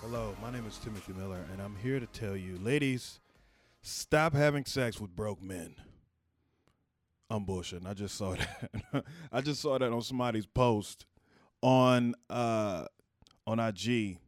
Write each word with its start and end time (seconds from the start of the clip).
Hello, 0.00 0.34
my 0.42 0.50
name 0.50 0.66
is 0.66 0.78
Timothy 0.78 1.12
Miller, 1.12 1.46
and 1.52 1.62
I'm 1.62 1.76
here 1.76 2.00
to 2.00 2.06
tell 2.06 2.36
you, 2.36 2.58
ladies, 2.58 3.20
stop 3.82 4.34
having 4.34 4.64
sex 4.64 5.00
with 5.00 5.14
broke 5.14 5.40
men. 5.40 5.76
I'm 7.28 7.46
bullshitting. 7.46 7.86
I 7.86 7.94
just 7.94 8.16
saw 8.16 8.34
that. 8.92 9.04
I 9.30 9.40
just 9.42 9.60
saw 9.60 9.78
that 9.78 9.92
on 9.92 10.02
somebody's 10.02 10.46
post 10.46 11.06
on 11.62 12.16
uh 12.28 12.86
on 13.46 13.60
IG. 13.60 14.18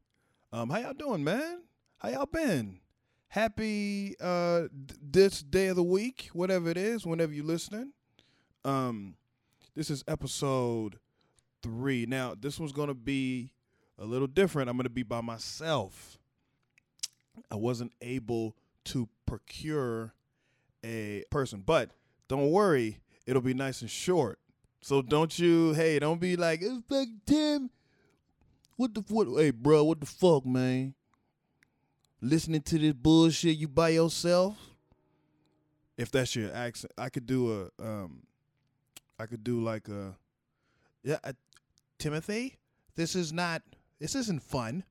Um, 0.52 0.70
how 0.70 0.78
y'all 0.78 0.92
doing, 0.92 1.24
man? 1.24 1.62
How 1.98 2.10
y'all 2.10 2.26
been? 2.26 2.78
Happy 3.32 4.14
uh 4.20 4.64
this 5.00 5.42
day 5.42 5.68
of 5.68 5.76
the 5.76 5.82
week, 5.82 6.28
whatever 6.34 6.68
it 6.68 6.76
is, 6.76 7.06
whenever 7.06 7.32
you're 7.32 7.46
listening. 7.46 7.94
Um, 8.62 9.14
this 9.74 9.88
is 9.88 10.04
episode 10.06 10.98
three. 11.62 12.04
Now, 12.04 12.34
this 12.38 12.60
one's 12.60 12.72
gonna 12.72 12.92
be 12.92 13.54
a 13.98 14.04
little 14.04 14.26
different. 14.26 14.68
I'm 14.68 14.76
gonna 14.76 14.90
be 14.90 15.02
by 15.02 15.22
myself. 15.22 16.18
I 17.50 17.54
wasn't 17.56 17.92
able 18.02 18.54
to 18.84 19.08
procure 19.24 20.12
a 20.84 21.24
person, 21.30 21.62
but 21.64 21.92
don't 22.28 22.50
worry, 22.50 23.00
it'll 23.24 23.40
be 23.40 23.54
nice 23.54 23.80
and 23.80 23.88
short. 23.88 24.40
So 24.82 25.00
don't 25.00 25.38
you, 25.38 25.72
hey, 25.72 25.98
don't 25.98 26.20
be 26.20 26.36
like, 26.36 26.60
it's 26.60 26.82
fuck 26.86 27.08
Tim. 27.24 27.70
What 28.76 28.92
the 28.92 29.02
what? 29.08 29.26
Hey, 29.40 29.52
bro, 29.52 29.84
what 29.84 30.00
the 30.00 30.06
fuck, 30.06 30.44
man? 30.44 30.92
Listening 32.24 32.62
to 32.62 32.78
this 32.78 32.92
bullshit 32.92 33.56
you 33.56 33.66
by 33.66 33.88
yourself. 33.88 34.56
If 35.98 36.12
that's 36.12 36.36
your 36.36 36.54
accent, 36.54 36.92
I 36.96 37.08
could 37.08 37.26
do 37.26 37.68
a, 37.80 37.84
um, 37.84 38.22
I 39.18 39.26
could 39.26 39.42
do 39.42 39.60
like 39.60 39.88
a, 39.88 40.14
yeah, 41.02 41.18
uh, 41.24 41.32
Timothy. 41.98 42.58
This 42.94 43.16
is 43.16 43.32
not. 43.32 43.62
This 43.98 44.14
isn't 44.14 44.44
fun. 44.44 44.84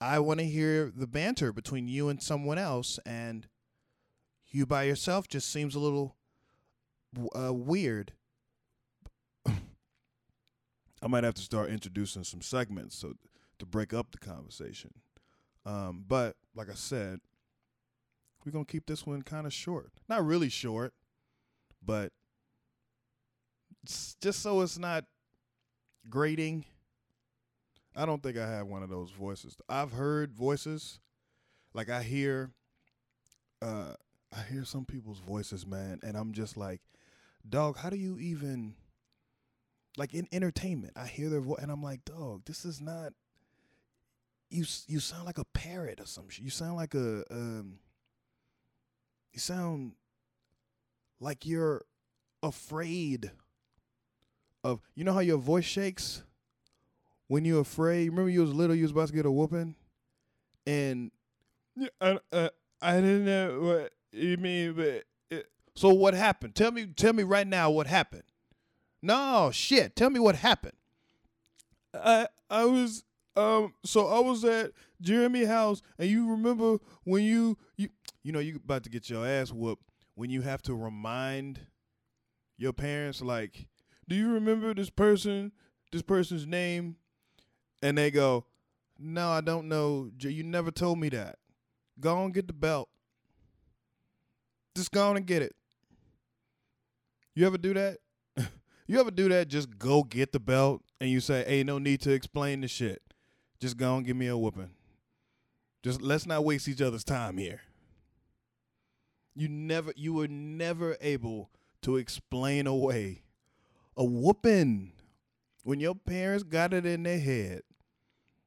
I 0.00 0.18
want 0.18 0.40
to 0.40 0.46
hear 0.46 0.92
the 0.94 1.06
banter 1.06 1.52
between 1.52 1.86
you 1.86 2.08
and 2.08 2.20
someone 2.20 2.58
else, 2.58 2.98
and 3.06 3.46
you 4.48 4.66
by 4.66 4.82
yourself 4.82 5.28
just 5.28 5.52
seems 5.52 5.76
a 5.76 5.80
little 5.80 6.16
uh, 7.36 7.54
weird. 7.54 8.14
I 9.46 11.06
might 11.06 11.22
have 11.22 11.34
to 11.34 11.42
start 11.42 11.70
introducing 11.70 12.24
some 12.24 12.42
segments 12.42 12.96
so 12.96 13.14
to 13.60 13.66
break 13.66 13.94
up 13.94 14.10
the 14.10 14.18
conversation. 14.18 14.90
Um, 15.68 16.02
but 16.08 16.34
like 16.54 16.70
I 16.70 16.74
said, 16.74 17.20
we're 18.42 18.52
gonna 18.52 18.64
keep 18.64 18.86
this 18.86 19.06
one 19.06 19.20
kind 19.20 19.46
of 19.46 19.52
short. 19.52 19.92
Not 20.08 20.24
really 20.24 20.48
short, 20.48 20.94
but 21.84 22.10
just 23.84 24.40
so 24.40 24.62
it's 24.62 24.78
not 24.78 25.04
grating. 26.08 26.64
I 27.94 28.06
don't 28.06 28.22
think 28.22 28.38
I 28.38 28.48
have 28.48 28.66
one 28.66 28.82
of 28.82 28.88
those 28.88 29.10
voices. 29.10 29.56
I've 29.68 29.92
heard 29.92 30.32
voices, 30.32 31.00
like 31.74 31.90
I 31.90 32.02
hear, 32.02 32.52
uh, 33.60 33.92
I 34.34 34.40
hear 34.50 34.64
some 34.64 34.86
people's 34.86 35.18
voices, 35.18 35.66
man, 35.66 36.00
and 36.02 36.16
I'm 36.16 36.32
just 36.32 36.56
like, 36.56 36.80
dog, 37.46 37.76
how 37.76 37.90
do 37.90 37.96
you 37.96 38.18
even, 38.18 38.74
like 39.98 40.14
in 40.14 40.28
entertainment, 40.32 40.94
I 40.96 41.08
hear 41.08 41.28
their 41.28 41.42
voice, 41.42 41.58
and 41.60 41.70
I'm 41.70 41.82
like, 41.82 42.06
dog, 42.06 42.46
this 42.46 42.64
is 42.64 42.80
not. 42.80 43.12
You 44.50 44.64
you 44.86 45.00
sound 45.00 45.26
like 45.26 45.38
a 45.38 45.44
parrot 45.44 46.00
or 46.00 46.06
some 46.06 46.28
shit. 46.28 46.44
You 46.44 46.50
sound 46.50 46.76
like 46.76 46.94
a 46.94 47.24
um. 47.30 47.78
You 49.32 49.40
sound 49.40 49.92
like 51.20 51.44
you're 51.46 51.82
afraid 52.42 53.30
of. 54.64 54.80
You 54.94 55.04
know 55.04 55.12
how 55.12 55.20
your 55.20 55.38
voice 55.38 55.64
shakes 55.66 56.22
when 57.28 57.44
you're 57.44 57.60
afraid. 57.60 58.08
Remember, 58.08 58.30
you 58.30 58.40
was 58.40 58.52
little, 58.52 58.74
you 58.74 58.82
was 58.82 58.90
about 58.90 59.08
to 59.08 59.14
get 59.14 59.26
a 59.26 59.30
whooping, 59.30 59.76
and 60.66 61.10
yeah, 61.76 61.88
I, 62.00 62.18
uh, 62.32 62.48
I 62.82 62.94
didn't 62.96 63.24
know 63.24 63.60
what 63.60 63.92
you 64.12 64.36
mean, 64.38 64.72
but 64.72 65.04
it, 65.30 65.46
so 65.76 65.90
what 65.90 66.14
happened? 66.14 66.54
Tell 66.54 66.72
me, 66.72 66.86
tell 66.86 67.12
me 67.12 67.22
right 67.22 67.46
now 67.46 67.70
what 67.70 67.86
happened. 67.86 68.24
No 69.00 69.50
shit, 69.52 69.94
tell 69.94 70.10
me 70.10 70.18
what 70.18 70.36
happened. 70.36 70.76
I 71.94 72.28
I 72.50 72.64
was 72.64 73.04
um 73.38 73.74
so 73.84 74.08
I 74.08 74.20
was 74.20 74.44
at 74.44 74.72
Jeremy 75.00 75.44
house, 75.44 75.82
and 75.98 76.08
you 76.08 76.30
remember 76.30 76.78
when 77.04 77.22
you 77.24 77.56
you 77.76 77.88
you 78.22 78.32
know 78.32 78.40
you 78.40 78.56
about 78.56 78.82
to 78.84 78.90
get 78.90 79.08
your 79.08 79.26
ass 79.26 79.52
whooped 79.52 79.84
when 80.14 80.30
you 80.30 80.42
have 80.42 80.60
to 80.62 80.74
remind 80.74 81.60
your 82.58 82.72
parents 82.72 83.22
like, 83.22 83.68
do 84.08 84.16
you 84.16 84.32
remember 84.32 84.74
this 84.74 84.90
person, 84.90 85.52
this 85.92 86.02
person's 86.02 86.44
name? 86.44 86.96
And 87.82 87.96
they 87.96 88.10
go, 88.10 88.44
no, 88.98 89.28
I 89.28 89.40
don't 89.40 89.68
know. 89.68 90.10
You 90.18 90.42
never 90.42 90.72
told 90.72 90.98
me 90.98 91.08
that. 91.10 91.36
Go 92.00 92.16
on, 92.16 92.32
get 92.32 92.48
the 92.48 92.52
belt. 92.52 92.88
Just 94.74 94.90
go 94.90 95.08
on 95.08 95.16
and 95.16 95.26
get 95.26 95.42
it. 95.42 95.54
You 97.36 97.46
ever 97.46 97.58
do 97.58 97.72
that? 97.74 97.98
you 98.88 98.98
ever 98.98 99.12
do 99.12 99.28
that? 99.28 99.46
Just 99.46 99.78
go 99.78 100.02
get 100.02 100.32
the 100.32 100.40
belt 100.40 100.82
and 101.00 101.10
you 101.10 101.20
say, 101.20 101.44
hey, 101.46 101.62
no 101.62 101.78
need 101.78 102.00
to 102.00 102.10
explain 102.10 102.60
the 102.60 102.68
shit. 102.68 103.02
Just 103.60 103.76
go 103.76 103.96
and 103.96 104.06
give 104.06 104.16
me 104.16 104.28
a 104.28 104.36
whooping. 104.36 104.70
Just 105.82 106.02
let's 106.02 106.26
not 106.26 106.44
waste 106.44 106.68
each 106.68 106.82
other's 106.82 107.04
time 107.04 107.38
here. 107.38 107.60
You 109.34 109.48
never 109.48 109.92
you 109.96 110.14
were 110.14 110.28
never 110.28 110.96
able 111.00 111.50
to 111.82 111.96
explain 111.96 112.66
away 112.66 113.22
a 113.96 114.04
whooping 114.04 114.92
when 115.64 115.80
your 115.80 115.94
parents 115.94 116.44
got 116.44 116.72
it 116.72 116.86
in 116.86 117.02
their 117.02 117.18
head 117.18 117.62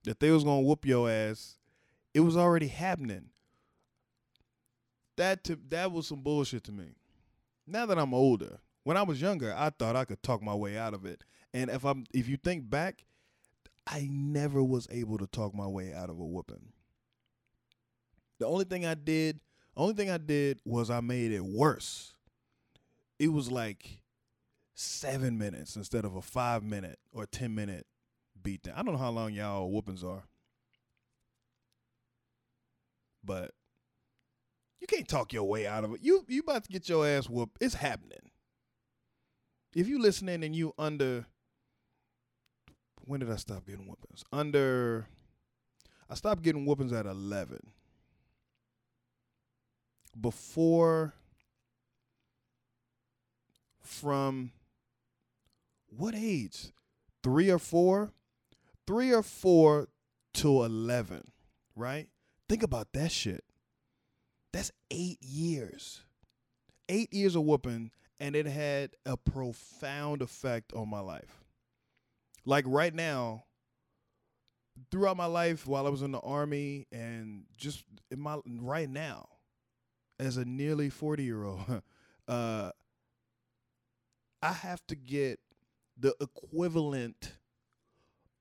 that 0.04 0.20
they 0.20 0.32
was 0.32 0.44
gonna 0.44 0.62
whoop 0.62 0.86
your 0.86 1.10
ass, 1.10 1.58
it 2.14 2.22
was 2.22 2.36
already 2.36 2.68
happening. 2.68 3.30
That 5.18 5.44
to, 5.46 5.60
that 5.70 5.92
was 5.92 6.08
some 6.08 6.22
bullshit 6.22 6.64
to 6.66 6.72
me. 6.72 6.96
Now 7.68 7.86
that 7.86 8.00
I'm 8.00 8.14
older, 8.14 8.60
when 8.84 8.98
I 8.98 9.04
was 9.04 9.22
younger, 9.22 9.54
I 9.56 9.70
thought 9.70 9.96
I 9.96 10.06
could 10.06 10.24
talk 10.24 10.42
my 10.42 10.56
way 10.56 10.78
out 10.78 10.94
of 10.94 11.06
it. 11.06 11.24
And 11.54 11.70
if 11.70 11.86
I'm 11.86 12.06
if 12.14 12.28
you 12.28 12.38
think 12.38 12.70
back, 12.70 13.04
I 13.88 14.08
never 14.10 14.64
was 14.64 14.88
able 14.92 15.18
to 15.18 15.28
talk 15.28 15.54
my 15.54 15.68
way 15.68 15.94
out 15.94 16.10
of 16.10 16.20
a 16.20 16.26
whooping. 16.26 16.74
The 18.40 18.48
only 18.48 18.66
thing 18.66 18.86
I 18.86 18.94
did, 18.94 19.40
only 19.76 19.94
thing 19.94 20.10
I 20.10 20.18
did 20.18 20.60
was 20.66 20.90
I 20.90 21.02
made 21.02 21.32
it 21.32 21.44
worse. 21.44 22.16
It 23.20 23.30
was 23.32 23.52
like 23.52 24.02
seven 24.74 25.38
minutes 25.38 25.76
instead 25.76 26.06
of 26.06 26.16
a 26.16 26.22
five 26.22 26.64
minute 26.64 27.00
or 27.12 27.26
ten 27.26 27.54
minute 27.54 27.86
beatdown. 28.42 28.74
I 28.76 28.84
don't 28.84 28.94
know 28.94 29.00
how 29.00 29.12
long 29.12 29.34
y'all 29.34 29.70
whoopings 29.72 30.04
are, 30.04 30.24
but 33.24 33.52
you 34.80 34.88
can't 34.88 35.08
talk 35.08 35.34
your 35.34 35.44
way 35.44 35.68
out 35.68 35.84
of 35.84 35.94
it. 35.94 36.00
You 36.02 36.26
you 36.28 36.42
about 36.42 36.64
to 36.64 36.72
get 36.72 36.90
your 36.90 37.08
ass 37.08 37.30
whooped. 37.30 37.58
It's 37.62 37.76
happening. 37.76 38.32
If 39.76 39.88
you 39.88 40.02
listening 40.02 40.44
and 40.44 40.56
you 40.56 40.74
under 40.78 41.28
when 43.06 43.20
did 43.20 43.32
I 43.32 43.36
stop 43.36 43.66
getting 43.66 43.88
whoopings? 43.88 44.24
Under 44.32 45.08
I 46.10 46.16
stopped 46.16 46.42
getting 46.44 46.66
whoopings 46.66 46.94
at 46.94 47.06
eleven. 47.06 47.72
Before 50.20 51.14
from 53.82 54.52
what 55.88 56.16
age? 56.16 56.72
Three 57.24 57.50
or 57.50 57.60
four? 57.60 58.12
Three 58.88 59.14
or 59.14 59.24
four 59.24 59.88
to 60.36 60.64
11, 60.64 61.32
right? 61.76 62.08
Think 62.50 62.64
about 62.64 62.94
that 62.94 63.12
shit. 63.12 63.44
That's 64.52 64.72
eight 64.90 65.20
years. 65.22 66.02
Eight 66.90 67.14
years 67.14 67.36
of 67.36 67.44
whooping, 67.44 67.92
and 68.20 68.36
it 68.36 68.46
had 68.48 68.92
a 69.06 69.16
profound 69.16 70.22
effect 70.22 70.74
on 70.74 70.90
my 70.90 71.00
life. 71.00 71.41
Like 72.46 72.66
right 72.68 72.94
now, 72.94 73.44
throughout 74.90 75.18
my 75.18 75.26
life 75.26 75.68
while 75.68 75.86
I 75.86 75.90
was 75.90 76.02
in 76.02 76.12
the 76.12 76.20
army 76.20 76.88
and 76.92 77.44
just 77.58 77.84
in 78.10 78.20
my 78.20 78.38
right 78.46 78.90
now, 78.90 79.28
as 80.20 80.38
a 80.38 80.46
nearly 80.46 80.90
40 80.90 81.24
year 81.24 81.44
old, 81.44 81.82
uh, 82.28 82.72
I 84.42 84.52
have 84.52 84.86
to 84.88 84.96
get 84.96 85.40
the 85.98 86.16
equivalent 86.20 87.34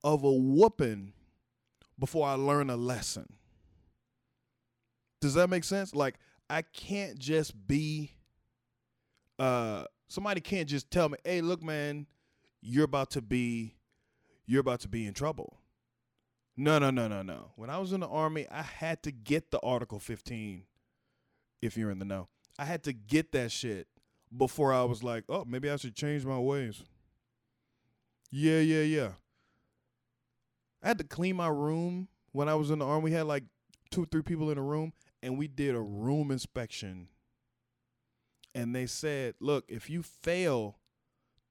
of 0.03 0.25
a 0.25 0.33
whooping 0.33 1.13
before 1.99 2.27
I 2.27 2.35
learn 2.35 2.71
a 2.71 2.77
lesson. 2.77 3.35
Does 5.21 5.35
that 5.35 5.51
make 5.51 5.65
sense? 5.65 5.95
Like 5.95 6.15
I 6.49 6.63
can't 6.63 7.19
just 7.19 7.67
be 7.67 8.13
uh 9.39 9.85
somebody 10.09 10.41
can't 10.41 10.69
just 10.69 10.91
tell 10.91 11.11
me, 11.11 11.19
"Hey, 11.25 11.43
look 11.43 11.63
man, 11.63 12.07
you're 12.63 12.85
about 12.85 13.11
to 13.13 13.23
be 13.23 13.75
you're 14.51 14.61
about 14.61 14.81
to 14.81 14.89
be 14.89 15.07
in 15.07 15.15
trouble." 15.15 15.61
No, 16.57 16.79
no, 16.79 16.91
no, 16.91 17.09
no, 17.09 17.23
no. 17.23 17.53
When 17.57 17.71
I 17.71 17.79
was 17.79 17.93
in 17.93 18.01
the 18.01 18.09
army, 18.09 18.47
I 18.51 18.63
had 18.63 19.03
to 19.05 19.13
get 19.13 19.51
the 19.51 19.61
Article 19.61 19.99
15 19.99 20.65
if 21.63 21.77
you're 21.77 21.91
in 21.91 21.99
the 21.99 22.05
know. 22.05 22.29
I 22.59 22.65
had 22.67 22.83
to 22.85 22.93
get 22.93 23.33
that 23.33 23.51
shit 23.51 23.87
before 24.37 24.73
I 24.73 24.85
was 24.85 25.03
like, 25.03 25.25
oh, 25.29 25.45
maybe 25.47 25.71
I 25.71 25.77
should 25.77 25.95
change 25.95 26.25
my 26.27 26.39
ways. 26.39 26.83
Yeah, 28.31 28.61
yeah, 28.61 28.83
yeah. 28.83 29.11
I 30.83 30.89
had 30.89 30.99
to 30.99 31.05
clean 31.05 31.37
my 31.37 31.49
room 31.49 32.09
when 32.33 32.49
I 32.49 32.55
was 32.55 32.71
in 32.71 32.79
the 32.79 32.87
army. 32.87 33.05
We 33.05 33.13
had 33.13 33.27
like 33.27 33.45
two, 33.91 34.03
or 34.03 34.07
three 34.07 34.23
people 34.23 34.51
in 34.51 34.59
a 34.59 34.63
room, 34.63 34.93
and 35.23 35.39
we 35.39 35.49
did 35.49 35.75
a 35.75 35.81
room 35.81 36.31
inspection. 36.31 37.09
And 38.55 38.75
they 38.75 38.87
said, 38.87 39.35
look, 39.41 39.65
if 39.69 39.89
you 39.89 40.03
fail 40.03 40.77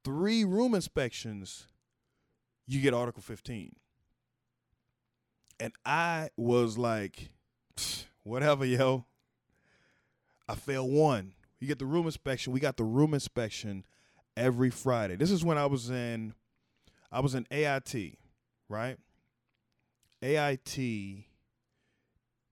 three 0.03 0.43
room 0.43 0.75
inspections, 0.75 1.67
you 2.69 2.81
get 2.81 2.93
Article 2.93 3.21
15. 3.23 3.75
And 5.59 5.73
I 5.85 6.29
was 6.37 6.77
like, 6.77 7.31
whatever, 8.23 8.63
yo. 8.63 9.05
I 10.47 10.55
failed 10.55 10.91
one. 10.91 11.33
You 11.59 11.67
get 11.67 11.79
the 11.79 11.85
room 11.85 12.05
inspection. 12.05 12.53
We 12.53 12.59
got 12.59 12.77
the 12.77 12.83
room 12.83 13.13
inspection 13.13 13.85
every 14.37 14.69
Friday. 14.69 15.15
This 15.15 15.31
is 15.31 15.43
when 15.43 15.57
I 15.57 15.65
was 15.65 15.89
in 15.89 16.33
I 17.11 17.21
was 17.21 17.33
in 17.33 17.47
AIT, 17.49 18.17
right? 18.69 18.97
AIT 20.21 21.25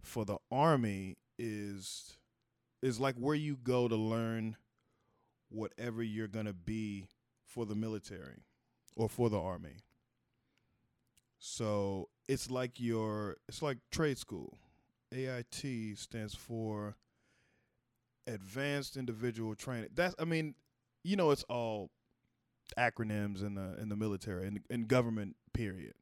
for 0.02 0.26
the 0.26 0.38
army 0.52 1.18
is 1.38 2.18
is 2.82 3.00
like 3.00 3.16
where 3.16 3.36
you 3.36 3.56
go 3.56 3.88
to 3.88 3.96
learn 3.96 4.58
whatever 5.50 6.02
you're 6.02 6.28
to 6.46 6.54
be 6.54 7.08
for 7.46 7.66
the 7.66 7.76
military 7.76 8.44
or 8.96 9.08
for 9.08 9.30
the 9.30 9.40
army. 9.40 9.78
So, 11.40 12.10
it's 12.28 12.52
like 12.52 12.80
your 12.80 13.38
it's 13.48 13.62
like 13.62 13.78
trade 13.92 14.18
school. 14.18 14.58
AIT 15.14 15.98
stands 15.98 16.36
for 16.36 16.98
advanced 18.28 18.98
individual 18.98 19.56
training. 19.56 19.90
That's 19.94 20.16
I 20.20 20.26
mean, 20.26 20.56
you 21.04 21.16
know 21.16 21.32
it's 21.32 21.44
all 21.44 21.90
acronyms 22.78 23.42
in 23.42 23.56
the 23.56 23.78
in 23.82 23.90
the 23.90 23.96
military 23.96 24.48
and 24.48 24.58
in, 24.70 24.82
in 24.82 24.88
government 24.88 25.36
period. 25.54 25.94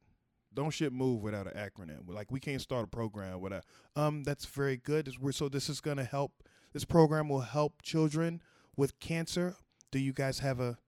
Don't 0.52 0.70
shit 0.70 0.92
move 0.92 1.22
without 1.22 1.46
an 1.46 1.52
acronym. 1.52 2.08
Like 2.08 2.32
we 2.32 2.40
can't 2.40 2.60
start 2.60 2.84
a 2.84 2.88
program 2.88 3.40
without 3.40 3.64
um 3.94 4.24
that's 4.24 4.44
very 4.46 4.76
good. 4.76 5.12
So 5.30 5.48
this 5.48 5.68
is 5.68 5.80
to 5.98 6.04
help 6.04 6.32
this 6.72 6.84
program 6.84 7.28
will 7.28 7.40
help 7.40 7.82
children 7.82 8.42
with 8.76 8.98
cancer. 8.98 9.56
Do 9.92 9.98
you 9.98 10.12
guys 10.12 10.40
have 10.40 10.60
a 10.60 10.78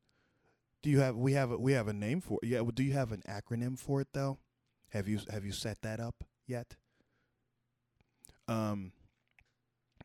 do 0.82 0.90
you 0.90 1.00
have 1.00 1.16
we 1.16 1.32
have 1.32 1.50
a 1.50 1.58
we 1.58 1.72
have 1.72 1.88
a 1.88 1.92
name 1.92 2.20
for 2.20 2.38
it? 2.42 2.48
Yeah, 2.48 2.62
do 2.72 2.82
you 2.82 2.92
have 2.92 3.12
an 3.12 3.22
acronym 3.28 3.78
for 3.78 4.00
it 4.00 4.08
though? 4.12 4.38
Have 4.90 5.08
you 5.08 5.20
have 5.30 5.44
you 5.44 5.52
set 5.52 5.82
that 5.82 6.00
up 6.00 6.24
yet? 6.46 6.76
Um 8.46 8.92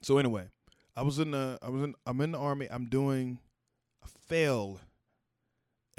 so 0.01 0.17
anyway, 0.17 0.47
I 0.95 1.03
was 1.03 1.19
in 1.19 1.31
the 1.31 1.57
I 1.61 1.69
was 1.69 1.83
in 1.83 1.95
I'm 2.05 2.21
in 2.21 2.31
the 2.31 2.39
army. 2.39 2.67
I'm 2.69 2.85
doing 2.85 3.39
I 4.03 4.07
failed 4.27 4.81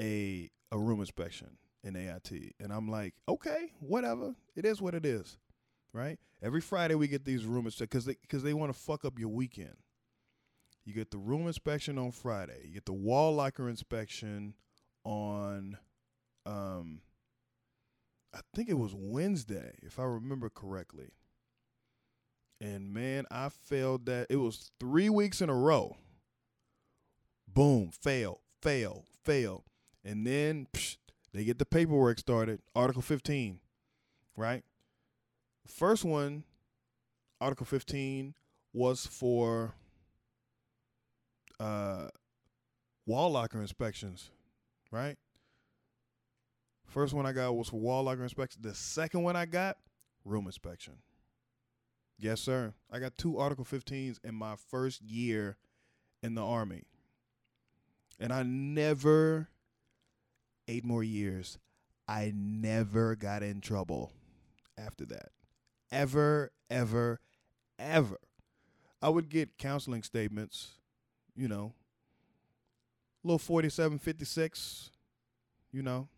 a 0.00 0.50
a 0.72 0.78
room 0.78 1.00
inspection 1.00 1.56
in 1.84 1.96
AIT, 1.96 2.54
and 2.58 2.72
I'm 2.72 2.88
like, 2.90 3.14
okay, 3.28 3.72
whatever. 3.78 4.34
It 4.56 4.64
is 4.64 4.80
what 4.80 4.94
it 4.94 5.06
is, 5.06 5.36
right? 5.92 6.18
Every 6.42 6.60
Friday 6.60 6.94
we 6.94 7.08
get 7.08 7.24
these 7.24 7.44
room 7.46 7.66
inspections 7.66 7.88
because 7.88 8.04
they 8.06 8.16
because 8.20 8.42
they 8.42 8.54
want 8.54 8.72
to 8.72 8.78
fuck 8.78 9.04
up 9.04 9.18
your 9.18 9.28
weekend. 9.28 9.76
You 10.84 10.92
get 10.92 11.10
the 11.10 11.18
room 11.18 11.46
inspection 11.46 11.96
on 11.96 12.10
Friday. 12.10 12.60
You 12.64 12.74
get 12.74 12.84
the 12.84 12.92
wall 12.92 13.34
locker 13.34 13.68
inspection 13.68 14.54
on, 15.04 15.78
um, 16.46 17.00
I 18.34 18.40
think 18.54 18.68
it 18.68 18.78
was 18.78 18.94
Wednesday, 18.94 19.76
if 19.82 19.98
I 19.98 20.04
remember 20.04 20.48
correctly. 20.48 21.10
And 22.60 22.92
man, 22.92 23.26
I 23.30 23.48
failed 23.48 24.06
that. 24.06 24.26
It 24.30 24.36
was 24.36 24.70
three 24.80 25.10
weeks 25.10 25.40
in 25.40 25.50
a 25.50 25.54
row. 25.54 25.96
Boom, 27.46 27.90
fail, 27.90 28.40
fail, 28.62 29.04
fail. 29.24 29.64
And 30.04 30.26
then 30.26 30.66
psh, 30.72 30.96
they 31.32 31.44
get 31.44 31.58
the 31.58 31.66
paperwork 31.66 32.18
started. 32.18 32.60
Article 32.74 33.02
15, 33.02 33.60
right? 34.36 34.62
First 35.66 36.04
one, 36.04 36.44
Article 37.40 37.66
15, 37.66 38.34
was 38.72 39.06
for 39.06 39.74
uh, 41.60 42.08
wall 43.06 43.30
locker 43.30 43.60
inspections, 43.60 44.30
right? 44.94 45.16
First 46.86 47.12
one 47.12 47.26
I 47.26 47.32
got 47.32 47.54
was 47.54 47.68
for 47.68 47.80
wall 47.80 48.04
locker 48.04 48.22
inspection. 48.22 48.62
The 48.62 48.74
second 48.74 49.22
one 49.22 49.36
I 49.36 49.46
got, 49.46 49.76
room 50.24 50.46
inspection. 50.46 50.94
Yes, 52.18 52.40
sir. 52.40 52.72
I 52.90 53.00
got 53.00 53.18
two 53.18 53.38
Article 53.38 53.64
15s 53.64 54.18
in 54.22 54.34
my 54.34 54.54
first 54.70 55.02
year 55.02 55.56
in 56.22 56.36
the 56.36 56.44
Army. 56.44 56.84
And 58.20 58.32
I 58.32 58.44
never, 58.44 59.48
eight 60.68 60.84
more 60.84 61.02
years, 61.02 61.58
I 62.06 62.32
never 62.34 63.16
got 63.16 63.42
in 63.42 63.60
trouble 63.60 64.12
after 64.78 65.04
that. 65.06 65.30
Ever, 65.90 66.52
ever, 66.70 67.20
ever. 67.78 68.18
I 69.02 69.08
would 69.08 69.28
get 69.28 69.58
counseling 69.58 70.04
statements, 70.04 70.74
you 71.34 71.48
know, 71.48 71.74
little 73.24 73.38
4756, 73.38 74.90
you 75.72 75.82
know. 75.82 76.08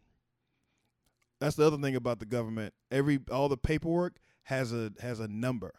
That's 1.39 1.57
the 1.57 1.67
other 1.67 1.79
thing 1.79 1.97
about 1.97 2.19
the 2.19 2.27
government. 2.27 2.75
Every 2.91 3.21
all 3.31 3.49
the 3.49 3.57
paperwork 3.57 4.17
has 4.45 4.73
a 4.73 4.93
has 5.01 5.21
a 5.21 5.29
number. 5.29 5.75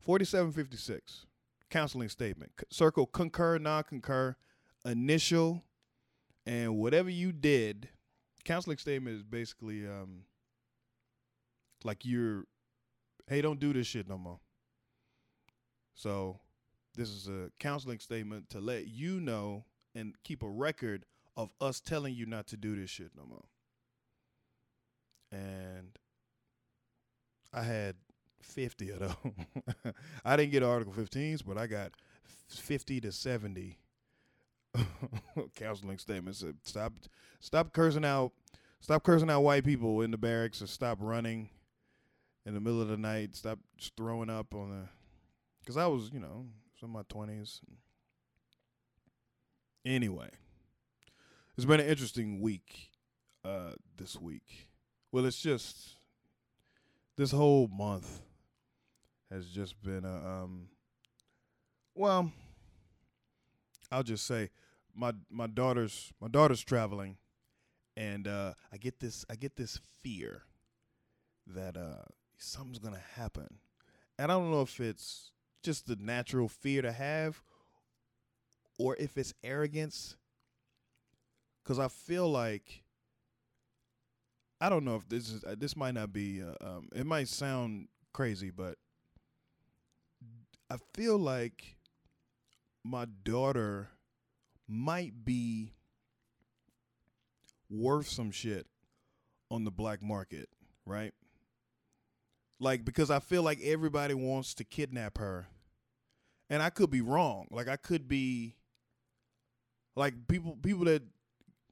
4756, 0.00 1.26
counseling 1.70 2.08
statement. 2.08 2.52
Circle 2.70 3.06
concur, 3.06 3.58
non 3.58 3.84
concur, 3.84 4.36
initial, 4.84 5.62
and 6.46 6.76
whatever 6.76 7.10
you 7.10 7.32
did. 7.32 7.88
Counseling 8.44 8.78
statement 8.78 9.16
is 9.16 9.22
basically 9.22 9.86
um, 9.86 10.24
like 11.84 12.04
you're, 12.04 12.44
hey, 13.28 13.40
don't 13.40 13.60
do 13.60 13.72
this 13.72 13.86
shit 13.86 14.08
no 14.08 14.18
more. 14.18 14.40
So, 15.94 16.40
this 16.94 17.08
is 17.08 17.28
a 17.28 17.50
counseling 17.58 17.98
statement 17.98 18.50
to 18.50 18.60
let 18.60 18.86
you 18.88 19.20
know 19.20 19.64
and 19.94 20.14
keep 20.24 20.42
a 20.42 20.48
record 20.48 21.04
of 21.36 21.52
us 21.60 21.80
telling 21.80 22.14
you 22.14 22.26
not 22.26 22.46
to 22.48 22.56
do 22.56 22.76
this 22.76 22.90
shit 22.90 23.12
no 23.16 23.24
more. 23.24 23.44
And 25.30 25.98
I 27.52 27.62
had 27.62 27.96
50 28.42 28.90
of 28.90 28.98
them. 29.00 29.94
I 30.24 30.36
didn't 30.36 30.52
get 30.52 30.62
Article 30.62 30.92
15s, 30.92 31.42
but 31.46 31.56
I 31.56 31.66
got 31.66 31.92
50 32.48 33.00
to 33.00 33.12
70 33.12 33.78
counseling 35.56 35.98
statements. 35.98 36.44
Stop, 36.64 36.92
stop 37.40 37.72
cursing 37.72 38.04
out, 38.04 38.32
stop 38.80 39.02
cursing 39.02 39.30
out 39.30 39.40
white 39.40 39.64
people 39.64 40.02
in 40.02 40.10
the 40.10 40.18
barracks, 40.18 40.60
or 40.60 40.66
stop 40.66 40.98
running 41.00 41.48
in 42.44 42.54
the 42.54 42.60
middle 42.60 42.82
of 42.82 42.88
the 42.88 42.96
night. 42.96 43.34
Stop 43.34 43.58
throwing 43.96 44.28
up 44.30 44.54
on 44.54 44.70
the, 44.70 44.88
because 45.60 45.76
I 45.76 45.86
was, 45.86 46.10
you 46.12 46.20
know, 46.20 46.46
in 46.82 46.90
my 46.90 47.02
20s. 47.02 47.60
Anyway, 49.84 50.30
it's 51.56 51.64
been 51.64 51.80
an 51.80 51.86
interesting 51.86 52.40
week 52.40 52.90
uh, 53.44 53.72
this 53.96 54.16
week. 54.20 54.68
Well, 55.10 55.26
it's 55.26 55.40
just 55.40 55.96
this 57.16 57.30
whole 57.30 57.68
month 57.68 58.20
has 59.30 59.46
just 59.46 59.80
been 59.82 60.04
a 60.04 60.14
um 60.14 60.68
well 61.94 62.30
I'll 63.90 64.02
just 64.02 64.26
say 64.26 64.50
my 64.94 65.12
my 65.30 65.46
daughter's 65.46 66.12
my 66.20 66.28
daughter's 66.28 66.62
traveling 66.62 67.16
and 67.96 68.28
uh 68.28 68.52
I 68.72 68.76
get 68.76 69.00
this 69.00 69.24
I 69.30 69.36
get 69.36 69.56
this 69.56 69.80
fear 70.02 70.42
that 71.46 71.76
uh 71.76 72.04
something's 72.36 72.78
to 72.78 73.20
happen. 73.20 73.58
And 74.18 74.30
I 74.30 74.34
don't 74.34 74.50
know 74.50 74.62
if 74.62 74.80
it's 74.80 75.30
just 75.62 75.86
the 75.86 75.96
natural 75.96 76.48
fear 76.48 76.82
to 76.82 76.92
have 76.92 77.42
or 78.78 78.96
if 78.96 79.16
it's 79.16 79.34
arrogance 79.42 80.16
cuz 81.64 81.78
I 81.78 81.88
feel 81.88 82.30
like 82.30 82.84
I 84.60 84.68
don't 84.68 84.84
know 84.84 84.96
if 84.96 85.08
this 85.08 85.30
is 85.30 85.44
uh, 85.44 85.54
this 85.58 85.76
might 85.76 85.94
not 85.94 86.12
be 86.12 86.42
uh, 86.42 86.54
um 86.60 86.88
it 86.94 87.06
might 87.06 87.28
sound 87.28 87.88
crazy 88.12 88.50
but 88.50 88.78
I 90.70 90.76
feel 90.94 91.18
like 91.18 91.76
my 92.84 93.04
daughter 93.04 93.90
might 94.66 95.24
be 95.24 95.72
worth 97.68 98.08
some 98.08 98.30
shit 98.30 98.66
on 99.50 99.64
the 99.64 99.70
black 99.70 100.02
market, 100.02 100.48
right? 100.86 101.12
Like 102.62 102.84
because 102.84 103.10
I 103.10 103.18
feel 103.18 103.42
like 103.42 103.60
everybody 103.60 104.14
wants 104.14 104.54
to 104.54 104.64
kidnap 104.64 105.18
her. 105.18 105.48
And 106.48 106.62
I 106.62 106.70
could 106.70 106.90
be 106.90 107.00
wrong. 107.00 107.48
Like 107.50 107.66
I 107.66 107.76
could 107.76 108.06
be 108.06 108.54
like 109.96 110.14
people 110.28 110.56
people 110.62 110.84
that 110.84 111.02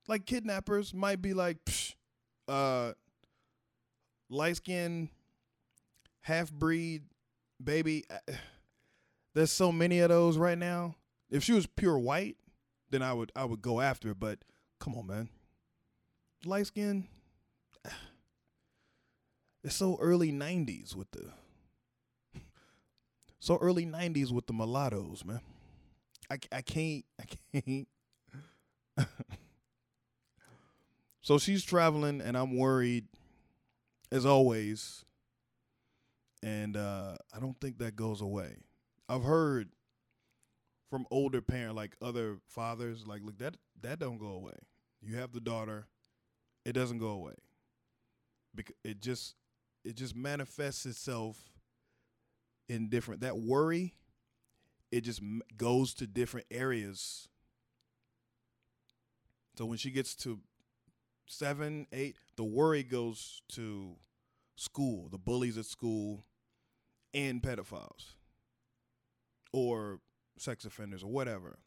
like 0.08 0.26
kidnappers 0.26 0.92
might 0.92 1.22
be 1.22 1.32
like 1.32 1.64
Psh, 1.64 1.94
uh 2.48 2.92
light 4.28 4.56
skin 4.56 5.10
half 6.22 6.52
breed 6.52 7.02
baby 7.62 8.04
There's 9.34 9.52
so 9.52 9.70
many 9.70 10.00
of 10.00 10.08
those 10.08 10.36
right 10.36 10.58
now. 10.58 10.96
If 11.30 11.44
she 11.44 11.52
was 11.52 11.66
pure 11.66 11.98
white, 11.98 12.36
then 12.90 13.02
I 13.02 13.12
would 13.12 13.30
I 13.36 13.44
would 13.44 13.62
go 13.62 13.80
after 13.80 14.08
her. 14.08 14.14
But 14.14 14.40
come 14.80 14.96
on, 14.96 15.06
man, 15.06 15.28
light 16.44 16.66
skin. 16.66 17.06
It's 19.62 19.76
so 19.76 19.98
early 20.00 20.32
'90s 20.32 20.94
with 20.94 21.10
the 21.10 21.30
so 23.38 23.56
early 23.56 23.84
'90s 23.84 24.32
with 24.32 24.46
the 24.46 24.52
mulattoes, 24.52 25.24
man. 25.24 25.40
I 26.30 26.38
I 26.52 26.62
can't 26.62 27.04
I 27.20 27.24
can't. 27.52 27.88
so 31.20 31.38
she's 31.38 31.64
traveling, 31.64 32.20
and 32.20 32.36
I'm 32.36 32.56
worried, 32.56 33.06
as 34.10 34.24
always. 34.24 35.04
And 36.42 36.76
uh, 36.76 37.16
I 37.34 37.38
don't 37.38 37.60
think 37.60 37.78
that 37.78 37.96
goes 37.96 38.22
away. 38.22 38.56
I've 39.10 39.24
heard 39.24 39.68
from 40.88 41.06
older 41.10 41.40
parent, 41.42 41.76
like 41.76 41.96
other 42.00 42.38
fathers, 42.48 43.06
like, 43.06 43.22
look, 43.22 43.38
that 43.38 43.56
that 43.82 43.98
don't 43.98 44.18
go 44.18 44.28
away. 44.28 44.56
You 45.02 45.16
have 45.16 45.32
the 45.32 45.40
daughter, 45.40 45.86
it 46.64 46.72
doesn't 46.72 46.98
go 46.98 47.08
away. 47.08 47.34
Because 48.54 48.74
it 48.84 49.00
just 49.00 49.34
it 49.84 49.96
just 49.96 50.14
manifests 50.14 50.86
itself 50.86 51.38
in 52.68 52.88
different 52.88 53.20
that 53.22 53.36
worry 53.36 53.94
it 54.90 55.02
just 55.02 55.20
goes 55.56 55.94
to 55.94 56.06
different 56.06 56.46
areas. 56.50 57.28
So 59.56 59.66
when 59.66 59.78
she 59.78 59.90
gets 59.90 60.14
to 60.16 60.40
seven 61.26 61.86
eight 61.92 62.16
the 62.36 62.44
worry 62.44 62.82
goes 62.82 63.42
to 63.50 63.96
school 64.56 65.08
the 65.10 65.18
bullies 65.18 65.56
at 65.56 65.64
school 65.64 66.24
and 67.14 67.40
pedophiles 67.40 68.14
or 69.52 70.00
sex 70.38 70.64
offenders 70.64 71.02
or 71.04 71.10
whatever. 71.10 71.58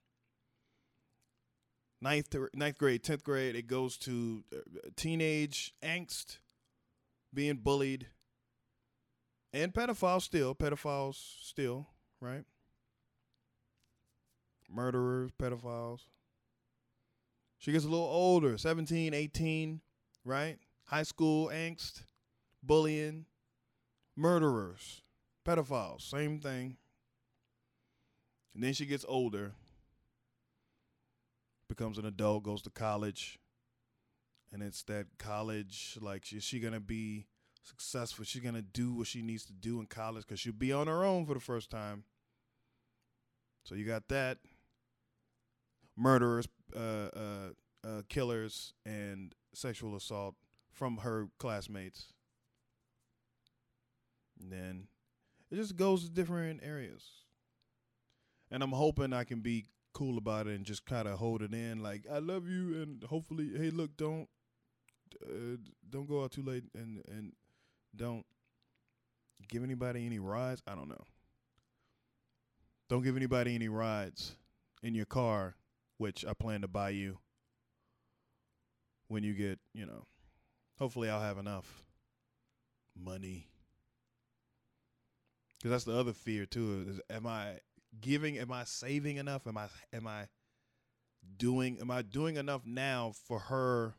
Ninth 2.02 2.36
ninth 2.54 2.78
grade 2.78 3.04
tenth 3.04 3.24
grade 3.24 3.56
it 3.56 3.68
goes 3.68 3.98
to 4.00 4.44
uh, 4.54 4.58
teenage 4.96 5.74
angst 5.82 6.40
being 7.34 7.58
bullied, 7.58 8.08
and 9.52 9.74
pedophiles 9.74 10.24
still, 10.24 10.56
pedophiles 10.56 11.16
still, 11.42 11.88
right? 12.20 12.44
Murderers, 14.70 15.32
pedophiles. 15.40 16.02
She 17.58 17.72
gets 17.72 17.86
a 17.86 17.90
little 17.90 18.06
older, 18.06 18.58
17, 18.58 19.14
18, 19.14 19.82
right? 20.26 20.58
High 20.86 21.04
school 21.04 21.48
angst, 21.48 22.04
bullying, 22.62 23.26
murderers, 24.16 25.02
pedophiles, 25.48 26.02
same 26.02 26.40
thing. 26.40 26.78
And 28.54 28.64
then 28.64 28.74
she 28.74 28.86
gets 28.86 29.06
older, 29.08 29.54
becomes 31.68 31.98
an 31.98 32.06
adult, 32.06 32.44
goes 32.44 32.62
to 32.64 32.70
college, 32.70 33.40
and 34.54 34.62
it's 34.62 34.84
that 34.84 35.08
college 35.18 35.98
like 36.00 36.32
is 36.32 36.44
she 36.44 36.60
gonna 36.60 36.80
be 36.80 37.26
successful? 37.64 38.24
She's 38.24 38.44
gonna 38.44 38.62
do 38.62 38.94
what 38.94 39.08
she 39.08 39.22
needs 39.22 39.46
to 39.46 39.54
do 39.54 39.80
in 39.80 39.88
college 39.88 40.26
because 40.26 40.40
she'll 40.40 40.54
be 40.54 40.72
on 40.72 40.88
her 40.88 41.04
own 41.04 41.26
for 41.26 41.34
the 41.34 41.40
first 41.40 41.70
time. 41.70 42.04
So 43.66 43.76
you 43.76 43.86
got 43.86 44.08
that. 44.10 44.38
Murderers 45.96 46.48
uh, 46.76 46.80
uh, 46.80 47.50
uh, 47.88 48.02
killers 48.10 48.74
and 48.86 49.34
sexual 49.54 49.96
assault 49.96 50.36
from 50.72 50.98
her 50.98 51.28
classmates. 51.40 52.14
And 54.40 54.52
then 54.52 54.88
it 55.52 55.56
just 55.56 55.76
goes 55.76 56.04
to 56.04 56.10
different 56.10 56.62
areas. 56.64 57.04
And 58.52 58.62
i'm 58.62 58.72
hoping 58.72 59.14
i 59.14 59.24
can 59.24 59.40
be 59.40 59.66
cool 59.94 60.18
about 60.18 60.46
it 60.48 60.56
and 60.56 60.66
just 60.66 60.86
kind 60.86 61.08
of 61.08 61.18
hold 61.18 61.42
it 61.42 61.54
in 61.54 61.82
like 61.82 62.06
i 62.12 62.20
love 62.20 62.48
you 62.48 62.82
and 62.82 63.04
hopefully 63.04 63.52
hey 63.56 63.70
look 63.70 63.96
don't 63.98 64.28
uh, 65.26 65.58
don't 65.90 66.08
go 66.08 66.24
out 66.24 66.32
too 66.32 66.44
late 66.44 66.64
and 66.76 67.02
and 67.08 67.34
don't 67.96 68.26
give 69.48 69.64
anybody 69.64 70.06
any 70.06 70.20
rides. 70.20 70.62
I 70.68 70.76
don't 70.76 70.90
know. 70.90 71.06
Don't 72.90 73.04
give 73.04 73.18
anybody 73.18 73.56
any 73.56 73.70
rides 73.70 74.36
in 74.82 74.94
your 74.94 75.06
car, 75.06 75.56
which 75.98 76.26
I 76.26 76.34
plan 76.34 76.62
to 76.62 76.68
buy 76.68 76.90
you 76.90 77.18
when 79.08 79.24
you 79.24 79.34
get, 79.34 79.60
you 79.74 79.86
know. 79.86 80.06
Hopefully, 80.80 81.10
I'll 81.10 81.22
have 81.22 81.38
enough 81.38 81.84
money. 82.96 83.48
Because 85.58 85.72
that's 85.72 85.84
the 85.86 85.98
other 85.98 86.14
fear 86.14 86.46
too. 86.46 86.86
Is 86.90 87.02
am 87.10 87.26
I 87.26 87.60
giving? 88.02 88.38
Am 88.38 88.52
I 88.52 88.66
saving 88.66 89.18
enough? 89.18 89.48
Am 89.48 89.58
I 89.58 89.68
am 89.94 90.08
I 90.08 90.28
doing? 91.38 91.78
Am 91.80 91.90
I 91.90 92.02
doing 92.02 92.36
enough 92.36 92.66
now 92.66 93.14
for 93.28 93.40
her 93.40 93.96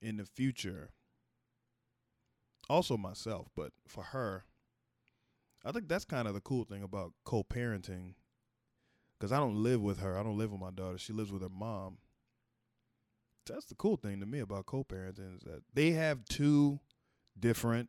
in 0.00 0.16
the 0.16 0.24
future. 0.24 0.90
Also 2.68 2.96
myself, 2.96 3.48
but 3.56 3.72
for 3.86 4.04
her, 4.04 4.44
I 5.64 5.72
think 5.72 5.88
that's 5.88 6.04
kind 6.04 6.28
of 6.28 6.34
the 6.34 6.40
cool 6.40 6.64
thing 6.64 6.82
about 6.82 7.12
co-parenting 7.24 8.14
cuz 9.18 9.32
I 9.32 9.38
don't 9.38 9.62
live 9.62 9.80
with 9.80 9.98
her. 10.00 10.18
I 10.18 10.22
don't 10.22 10.38
live 10.38 10.52
with 10.52 10.60
my 10.60 10.70
daughter. 10.70 10.98
She 10.98 11.12
lives 11.12 11.32
with 11.32 11.42
her 11.42 11.48
mom. 11.48 11.98
That's 13.46 13.66
the 13.66 13.74
cool 13.74 13.96
thing 13.96 14.20
to 14.20 14.26
me 14.26 14.40
about 14.40 14.66
co-parenting 14.66 15.36
is 15.36 15.42
that 15.42 15.62
they 15.72 15.92
have 15.92 16.24
two 16.26 16.80
different 17.38 17.88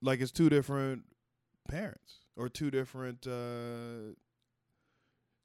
like 0.00 0.20
it's 0.20 0.30
two 0.30 0.48
different 0.48 1.04
parents 1.68 2.20
or 2.36 2.48
two 2.48 2.70
different 2.70 3.26
uh 3.26 4.14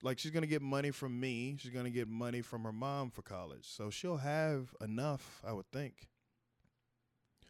like 0.04 0.20
she's 0.20 0.32
gonna 0.32 0.48
get 0.48 0.62
money 0.62 0.92
from 0.92 1.20
me. 1.20 1.56
She's 1.60 1.72
gonna 1.72 1.90
get 1.90 2.08
money 2.08 2.42
from 2.42 2.64
her 2.64 2.72
mom 2.72 3.12
for 3.12 3.22
college. 3.22 3.66
So 3.68 3.90
she'll 3.90 4.18
have 4.18 4.74
enough, 4.82 5.42
I 5.46 5.54
would 5.54 5.70
think. 5.72 6.08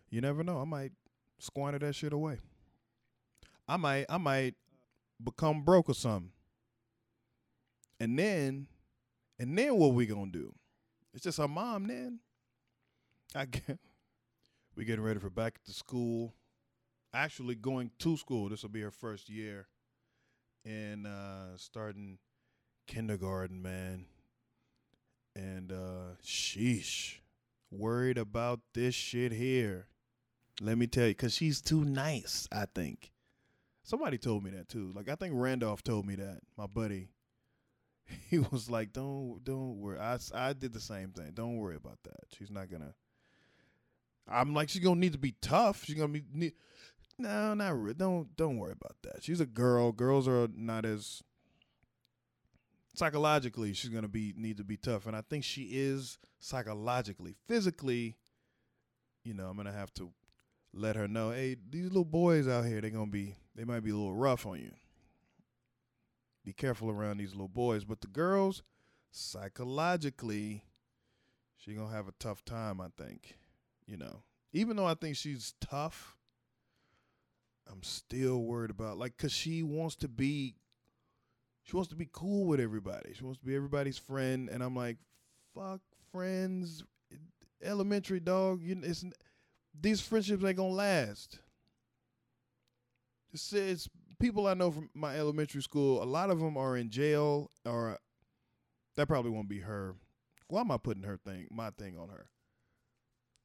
You 0.09 0.21
never 0.21 0.43
know. 0.43 0.59
I 0.59 0.65
might 0.65 0.91
squander 1.39 1.79
that 1.79 1.95
shit 1.95 2.13
away. 2.13 2.39
I 3.67 3.77
might 3.77 4.05
I 4.09 4.17
might 4.17 4.55
become 5.23 5.63
broke 5.63 5.89
or 5.89 5.93
something. 5.93 6.31
And 7.99 8.19
then 8.19 8.67
and 9.39 9.57
then 9.57 9.75
what 9.77 9.93
we 9.93 10.05
gonna 10.05 10.31
do? 10.31 10.53
It's 11.13 11.23
just 11.23 11.37
her 11.37 11.47
mom 11.47 11.87
then. 11.87 12.19
I 13.33 13.45
get 13.45 13.79
we 14.75 14.83
getting 14.83 15.03
ready 15.03 15.19
for 15.19 15.29
back 15.29 15.63
to 15.63 15.71
school. 15.71 16.33
Actually 17.13 17.55
going 17.55 17.91
to 17.99 18.17
school. 18.17 18.49
This 18.49 18.61
will 18.63 18.69
be 18.69 18.81
her 18.81 18.91
first 18.91 19.29
year. 19.29 19.67
And 20.65 21.07
uh 21.07 21.55
starting 21.55 22.17
kindergarten, 22.91 23.61
man. 23.61 24.05
And 25.35 25.71
uh 25.71 26.15
sheesh. 26.23 27.19
Worried 27.71 28.17
about 28.17 28.59
this 28.73 28.93
shit 28.93 29.31
here. 29.31 29.87
Let 30.59 30.77
me 30.77 30.87
tell 30.87 31.07
you, 31.07 31.15
cause 31.15 31.33
she's 31.33 31.61
too 31.61 31.85
nice, 31.85 32.47
I 32.51 32.65
think. 32.65 33.11
Somebody 33.83 34.17
told 34.17 34.43
me 34.43 34.51
that 34.51 34.67
too. 34.67 34.91
Like 34.93 35.07
I 35.07 35.15
think 35.15 35.33
Randolph 35.37 35.83
told 35.83 36.05
me 36.05 36.15
that. 36.15 36.39
My 36.57 36.67
buddy. 36.67 37.09
He 38.29 38.39
was 38.39 38.69
like, 38.69 38.91
"Don't, 38.91 39.41
don't 39.41 39.77
worry." 39.77 39.97
I, 39.97 40.17
I 40.33 40.51
did 40.51 40.73
the 40.73 40.81
same 40.81 41.11
thing. 41.11 41.31
Don't 41.33 41.55
worry 41.55 41.77
about 41.77 41.99
that. 42.03 42.25
She's 42.37 42.51
not 42.51 42.69
gonna. 42.69 42.93
I'm 44.27 44.53
like, 44.53 44.67
she's 44.67 44.83
gonna 44.83 44.99
need 44.99 45.13
to 45.13 45.17
be 45.17 45.35
tough. 45.41 45.85
She's 45.85 45.95
gonna 45.95 46.09
be. 46.09 46.23
Need, 46.33 46.53
no, 47.17 47.53
not 47.53 47.79
really. 47.79 47.93
Don't, 47.93 48.35
don't 48.35 48.57
worry 48.57 48.73
about 48.73 48.97
that. 49.03 49.23
She's 49.23 49.39
a 49.39 49.45
girl. 49.45 49.93
Girls 49.93 50.27
are 50.27 50.49
not 50.53 50.83
as 50.83 51.23
psychologically 52.93 53.73
she's 53.73 53.89
gonna 53.89 54.07
be 54.07 54.33
need 54.35 54.57
to 54.57 54.63
be 54.63 54.77
tough, 54.77 55.05
and 55.05 55.15
I 55.15 55.21
think 55.21 55.43
she 55.43 55.69
is 55.71 56.17
psychologically. 56.39 57.35
Physically, 57.47 58.17
you 59.23 59.33
know, 59.33 59.47
I'm 59.47 59.57
gonna 59.57 59.71
have 59.71 59.93
to 59.95 60.11
let 60.73 60.95
her 60.95 61.07
know, 61.07 61.31
hey, 61.31 61.57
these 61.69 61.85
little 61.85 62.05
boys 62.05 62.47
out 62.47 62.65
here, 62.65 62.81
they're 62.81 62.89
gonna 62.89 63.07
be, 63.07 63.35
they 63.55 63.65
might 63.65 63.83
be 63.83 63.91
a 63.91 63.95
little 63.95 64.13
rough 64.13 64.45
on 64.45 64.59
you. 64.59 64.71
Be 66.43 66.53
careful 66.53 66.89
around 66.89 67.17
these 67.17 67.31
little 67.31 67.47
boys, 67.47 67.83
but 67.83 68.01
the 68.01 68.07
girls, 68.07 68.63
psychologically, 69.11 70.63
she 71.57 71.73
gonna 71.75 71.93
have 71.93 72.07
a 72.07 72.13
tough 72.19 72.43
time. 72.45 72.81
I 72.81 72.87
think, 72.97 73.37
you 73.85 73.97
know, 73.97 74.23
even 74.53 74.75
though 74.75 74.85
I 74.87 74.95
think 74.95 75.15
she's 75.15 75.53
tough. 75.61 76.15
I'm 77.71 77.83
still 77.83 78.41
worried 78.41 78.71
about 78.71 78.97
like 78.97 79.15
cuz 79.17 79.31
she 79.31 79.63
wants 79.63 79.95
to 79.97 80.09
be 80.09 80.55
she 81.63 81.75
wants 81.75 81.89
to 81.89 81.95
be 81.95 82.09
cool 82.11 82.45
with 82.45 82.59
everybody. 82.59 83.13
She 83.13 83.23
wants 83.23 83.39
to 83.39 83.45
be 83.45 83.55
everybody's 83.55 83.97
friend, 83.97 84.49
and 84.49 84.63
I'm 84.63 84.75
like, 84.75 84.97
fuck 85.55 85.81
friends, 86.11 86.83
elementary 87.63 88.19
dog. 88.19 88.61
You, 88.61 88.79
it's 88.83 89.05
these 89.79 90.01
friendships 90.01 90.43
ain't 90.43 90.57
gonna 90.57 90.73
last. 90.73 91.39
It's, 93.33 93.53
it's 93.53 93.89
people 94.19 94.47
I 94.47 94.53
know 94.53 94.71
from 94.71 94.89
my 94.93 95.17
elementary 95.17 95.61
school. 95.61 96.03
A 96.03 96.05
lot 96.05 96.29
of 96.29 96.39
them 96.39 96.57
are 96.57 96.75
in 96.75 96.89
jail, 96.89 97.51
or 97.65 97.97
that 98.95 99.07
probably 99.07 99.31
won't 99.31 99.49
be 99.49 99.59
her. 99.59 99.95
Why 100.47 100.61
am 100.61 100.71
I 100.71 100.77
putting 100.77 101.03
her 101.03 101.17
thing, 101.17 101.47
my 101.49 101.69
thing 101.69 101.97
on 101.97 102.09
her? 102.09 102.27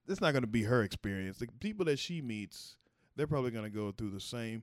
It's 0.08 0.20
not 0.20 0.34
gonna 0.34 0.46
be 0.46 0.62
her 0.64 0.82
experience. 0.82 1.38
The 1.38 1.48
people 1.60 1.84
that 1.86 1.98
she 1.98 2.20
meets, 2.20 2.76
they're 3.14 3.26
probably 3.26 3.50
gonna 3.50 3.70
go 3.70 3.92
through 3.92 4.10
the 4.10 4.20
same 4.20 4.62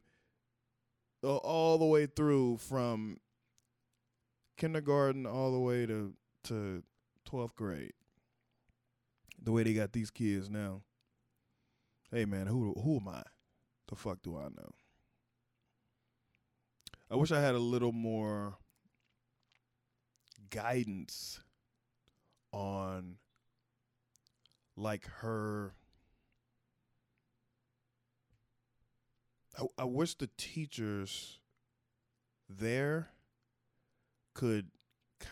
uh, 1.24 1.38
all 1.38 1.77
the 1.77 1.86
way 1.86 2.05
through 2.05 2.57
from 2.57 3.17
kindergarten 4.57 5.25
all 5.25 5.51
the 5.51 5.60
way 5.60 5.86
to 5.86 6.13
to 6.45 6.83
12th 7.29 7.55
grade. 7.55 7.93
The 9.41 9.51
way 9.51 9.63
they 9.63 9.74
got 9.74 9.93
these 9.93 10.10
kids 10.10 10.50
now. 10.50 10.81
Hey 12.12 12.25
man, 12.25 12.48
who 12.48 12.74
who 12.83 12.98
am 12.98 13.07
I? 13.07 13.24
The 13.88 13.95
fuck 13.95 14.22
do 14.22 14.38
I 14.38 14.43
know? 14.43 14.74
I 17.10 17.15
wish 17.15 17.31
I 17.31 17.41
had 17.41 17.55
a 17.55 17.60
little 17.60 17.91
more 17.91 18.57
guidance 20.50 21.39
on 22.51 23.17
like 24.75 25.07
her 25.22 25.74
I, 29.57 29.65
I 29.77 29.83
wish 29.86 30.15
the 30.15 30.29
teachers 30.38 31.39
there 32.50 33.12
could 34.34 34.68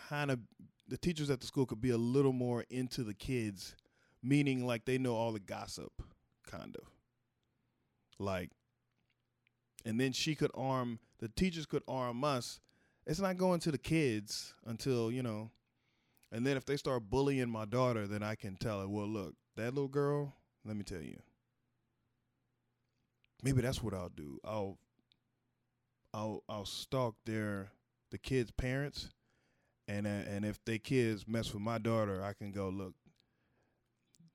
kind 0.09 0.31
of 0.31 0.39
the 0.87 0.97
teachers 0.97 1.29
at 1.29 1.39
the 1.39 1.47
school 1.47 1.65
could 1.65 1.81
be 1.81 1.91
a 1.91 1.97
little 1.97 2.33
more 2.33 2.65
into 2.69 3.03
the 3.03 3.13
kids, 3.13 3.75
meaning 4.21 4.65
like 4.65 4.85
they 4.85 4.97
know 4.97 5.15
all 5.15 5.31
the 5.31 5.39
gossip, 5.39 5.91
kind 6.45 6.75
of. 6.75 6.83
Like, 8.19 8.49
and 9.85 9.99
then 9.99 10.11
she 10.11 10.35
could 10.35 10.51
arm 10.53 10.99
the 11.19 11.29
teachers 11.29 11.65
could 11.65 11.83
arm 11.87 12.23
us. 12.23 12.59
It's 13.07 13.19
not 13.19 13.37
going 13.37 13.59
to 13.61 13.71
the 13.71 13.77
kids 13.77 14.53
until 14.65 15.11
you 15.11 15.23
know, 15.23 15.49
and 16.31 16.45
then 16.45 16.57
if 16.57 16.65
they 16.65 16.77
start 16.77 17.09
bullying 17.09 17.49
my 17.49 17.65
daughter, 17.65 18.07
then 18.07 18.23
I 18.23 18.35
can 18.35 18.55
tell 18.55 18.81
her, 18.81 18.87
well, 18.87 19.07
look, 19.07 19.35
that 19.55 19.73
little 19.73 19.87
girl. 19.87 20.35
Let 20.63 20.77
me 20.77 20.83
tell 20.83 21.01
you. 21.01 21.17
Maybe 23.43 23.61
that's 23.61 23.81
what 23.81 23.93
I'll 23.93 24.09
do. 24.09 24.39
I'll 24.45 24.77
I'll 26.13 26.43
I'll 26.47 26.65
stalk 26.65 27.15
their 27.25 27.71
the 28.11 28.17
kids' 28.17 28.51
parents, 28.51 29.09
and 29.87 30.05
uh, 30.05 30.29
and 30.29 30.45
if 30.45 30.63
they 30.65 30.77
kids 30.77 31.27
mess 31.27 31.53
with 31.53 31.63
my 31.63 31.77
daughter, 31.77 32.23
I 32.23 32.33
can 32.33 32.51
go 32.51 32.69
look. 32.69 32.93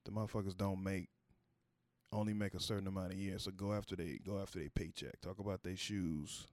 The 0.05 0.11
motherfuckers 0.11 0.57
don't 0.57 0.83
make 0.83 1.09
only 2.13 2.33
make 2.33 2.55
a 2.55 2.61
certain 2.61 2.87
amount 2.87 3.13
of 3.13 3.19
years, 3.19 3.45
so 3.45 3.51
go 3.51 3.73
after 3.73 3.95
they 3.95 4.19
go 4.27 4.39
after 4.39 4.59
their 4.59 4.71
paycheck. 4.71 5.21
Talk 5.21 5.39
about 5.39 5.63
their 5.63 5.77
shoes. 5.77 6.47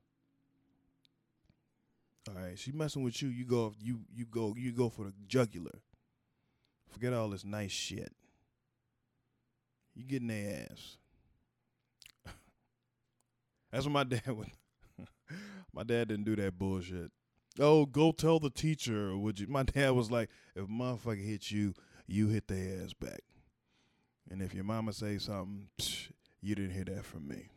All 2.28 2.36
right, 2.36 2.58
she 2.58 2.72
messing 2.72 3.04
with 3.04 3.22
you. 3.22 3.30
You 3.30 3.46
go 3.46 3.74
you 3.80 4.02
you 4.14 4.26
go 4.26 4.54
you 4.58 4.72
go 4.72 4.90
for 4.90 5.06
the 5.06 5.14
jugular. 5.28 5.80
Forget 6.90 7.14
all 7.14 7.30
this 7.30 7.46
nice 7.46 7.72
shit. 7.72 8.14
You 9.96 10.04
getting 10.04 10.28
their 10.28 10.68
ass. 10.72 10.98
That's 13.72 13.86
what 13.86 13.92
my 13.92 14.04
dad 14.04 14.28
would. 14.28 14.52
My 15.74 15.84
dad 15.84 16.10
didn't 16.10 16.26
do 16.26 16.36
that 16.38 16.58
bullshit. 16.58 17.12
Oh, 17.60 17.86
go 17.86 18.12
tell 18.12 18.40
the 18.40 18.50
teacher, 18.50 19.16
would 19.16 19.40
you? 19.40 19.48
My 19.50 19.64
dad 19.64 19.92
was 19.92 20.10
like, 20.10 20.30
if 20.56 20.66
motherfucker 20.68 21.24
hit 21.24 21.52
you, 21.52 21.74
you 22.08 22.28
hit 22.28 22.48
their 22.48 22.84
ass 22.84 22.94
back. 22.94 23.22
And 24.30 24.42
if 24.42 24.54
your 24.54 24.64
mama 24.64 24.94
say 24.94 25.18
something, 25.18 25.68
psh, 25.80 26.12
you 26.42 26.56
didn't 26.56 26.72
hear 26.72 26.86
that 26.86 27.06
from 27.06 27.28
me. 27.28 27.50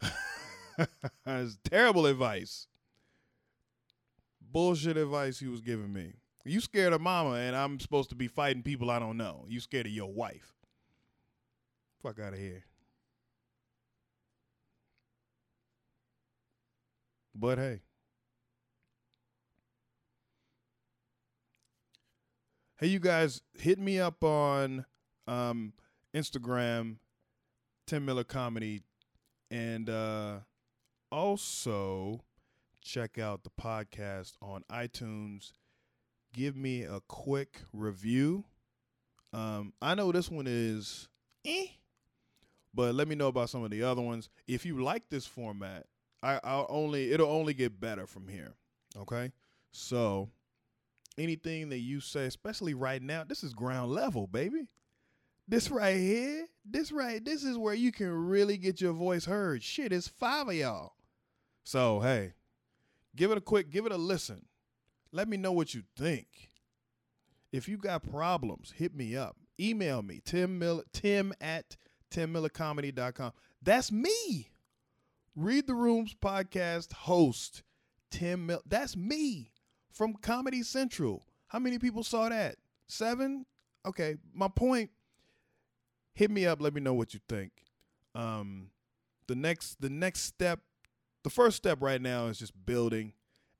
That's 1.26 1.58
terrible 1.64 2.06
advice. 2.06 2.66
Bullshit 4.40 4.96
advice 4.96 5.38
he 5.38 5.46
was 5.46 5.60
giving 5.60 5.92
me. 5.92 6.14
You 6.44 6.60
scared 6.60 6.94
of 6.94 7.02
mama, 7.02 7.34
and 7.34 7.54
I'm 7.54 7.78
supposed 7.78 8.08
to 8.10 8.16
be 8.16 8.26
fighting 8.26 8.62
people 8.62 8.90
I 8.90 8.98
don't 8.98 9.18
know. 9.18 9.44
You 9.46 9.60
scared 9.60 9.86
of 9.86 9.92
your 9.92 10.10
wife. 10.10 10.54
Fuck 12.02 12.18
out 12.18 12.32
of 12.32 12.38
here. 12.38 12.64
But 17.40 17.56
hey. 17.56 17.80
Hey, 22.78 22.88
you 22.88 22.98
guys, 22.98 23.40
hit 23.58 23.78
me 23.78 23.98
up 23.98 24.22
on 24.22 24.84
um, 25.26 25.72
Instagram, 26.14 26.96
Tim 27.86 28.04
Miller 28.04 28.24
Comedy, 28.24 28.82
and 29.50 29.88
uh, 29.88 30.40
also 31.10 32.24
check 32.82 33.18
out 33.18 33.42
the 33.42 33.50
podcast 33.58 34.34
on 34.42 34.62
iTunes. 34.70 35.52
Give 36.34 36.54
me 36.54 36.82
a 36.82 37.00
quick 37.08 37.62
review. 37.72 38.44
Um, 39.32 39.72
I 39.80 39.94
know 39.94 40.12
this 40.12 40.30
one 40.30 40.46
is 40.46 41.08
eh, 41.46 41.68
but 42.74 42.94
let 42.94 43.08
me 43.08 43.14
know 43.14 43.28
about 43.28 43.48
some 43.48 43.64
of 43.64 43.70
the 43.70 43.82
other 43.82 44.02
ones. 44.02 44.28
If 44.46 44.66
you 44.66 44.82
like 44.82 45.08
this 45.08 45.24
format, 45.24 45.86
I, 46.22 46.40
I'll 46.44 46.66
only 46.68 47.12
it'll 47.12 47.30
only 47.30 47.54
get 47.54 47.80
better 47.80 48.06
from 48.06 48.28
here. 48.28 48.54
Okay, 48.96 49.32
so 49.72 50.28
anything 51.18 51.68
that 51.70 51.78
you 51.78 52.00
say, 52.00 52.26
especially 52.26 52.74
right 52.74 53.02
now, 53.02 53.24
this 53.24 53.42
is 53.42 53.54
ground 53.54 53.92
level, 53.92 54.26
baby. 54.26 54.68
This 55.48 55.70
right 55.70 55.96
here, 55.96 56.46
this 56.64 56.92
right, 56.92 57.24
this 57.24 57.42
is 57.42 57.58
where 57.58 57.74
you 57.74 57.90
can 57.90 58.10
really 58.10 58.56
get 58.56 58.80
your 58.80 58.92
voice 58.92 59.24
heard. 59.24 59.62
Shit, 59.62 59.92
it's 59.92 60.08
five 60.08 60.48
of 60.48 60.54
y'all. 60.54 60.92
So 61.64 62.00
hey, 62.00 62.34
give 63.16 63.30
it 63.30 63.38
a 63.38 63.42
quick, 63.42 63.70
give 63.70 63.86
it 63.86 63.92
a 63.92 63.96
listen. 63.96 64.46
Let 65.12 65.28
me 65.28 65.36
know 65.36 65.52
what 65.52 65.74
you 65.74 65.82
think. 65.96 66.26
If 67.52 67.68
you 67.68 67.78
got 67.78 68.08
problems, 68.08 68.74
hit 68.76 68.94
me 68.94 69.16
up. 69.16 69.36
Email 69.58 70.02
me, 70.02 70.20
Tim 70.24 70.58
Miller, 70.58 70.84
Tim 70.92 71.32
at 71.40 71.76
timmillercomedy.com. 72.10 73.32
That's 73.62 73.90
me. 73.90 74.49
Read 75.36 75.66
the 75.66 75.74
Rooms 75.74 76.14
podcast 76.20 76.92
host, 76.92 77.62
Tim 78.10 78.46
Miller. 78.46 78.62
That's 78.66 78.96
me 78.96 79.52
from 79.92 80.14
Comedy 80.14 80.62
Central. 80.62 81.24
How 81.48 81.58
many 81.58 81.78
people 81.78 82.02
saw 82.02 82.28
that? 82.28 82.56
Seven? 82.88 83.46
Okay. 83.86 84.16
My 84.34 84.48
point, 84.48 84.90
hit 86.14 86.30
me 86.30 86.46
up, 86.46 86.60
let 86.60 86.74
me 86.74 86.80
know 86.80 86.94
what 86.94 87.14
you 87.14 87.20
think. 87.28 87.52
Um 88.14 88.70
the 89.28 89.36
next 89.36 89.80
the 89.80 89.90
next 89.90 90.22
step, 90.22 90.60
the 91.22 91.30
first 91.30 91.56
step 91.56 91.78
right 91.80 92.02
now 92.02 92.26
is 92.26 92.38
just 92.38 92.52
building 92.66 93.12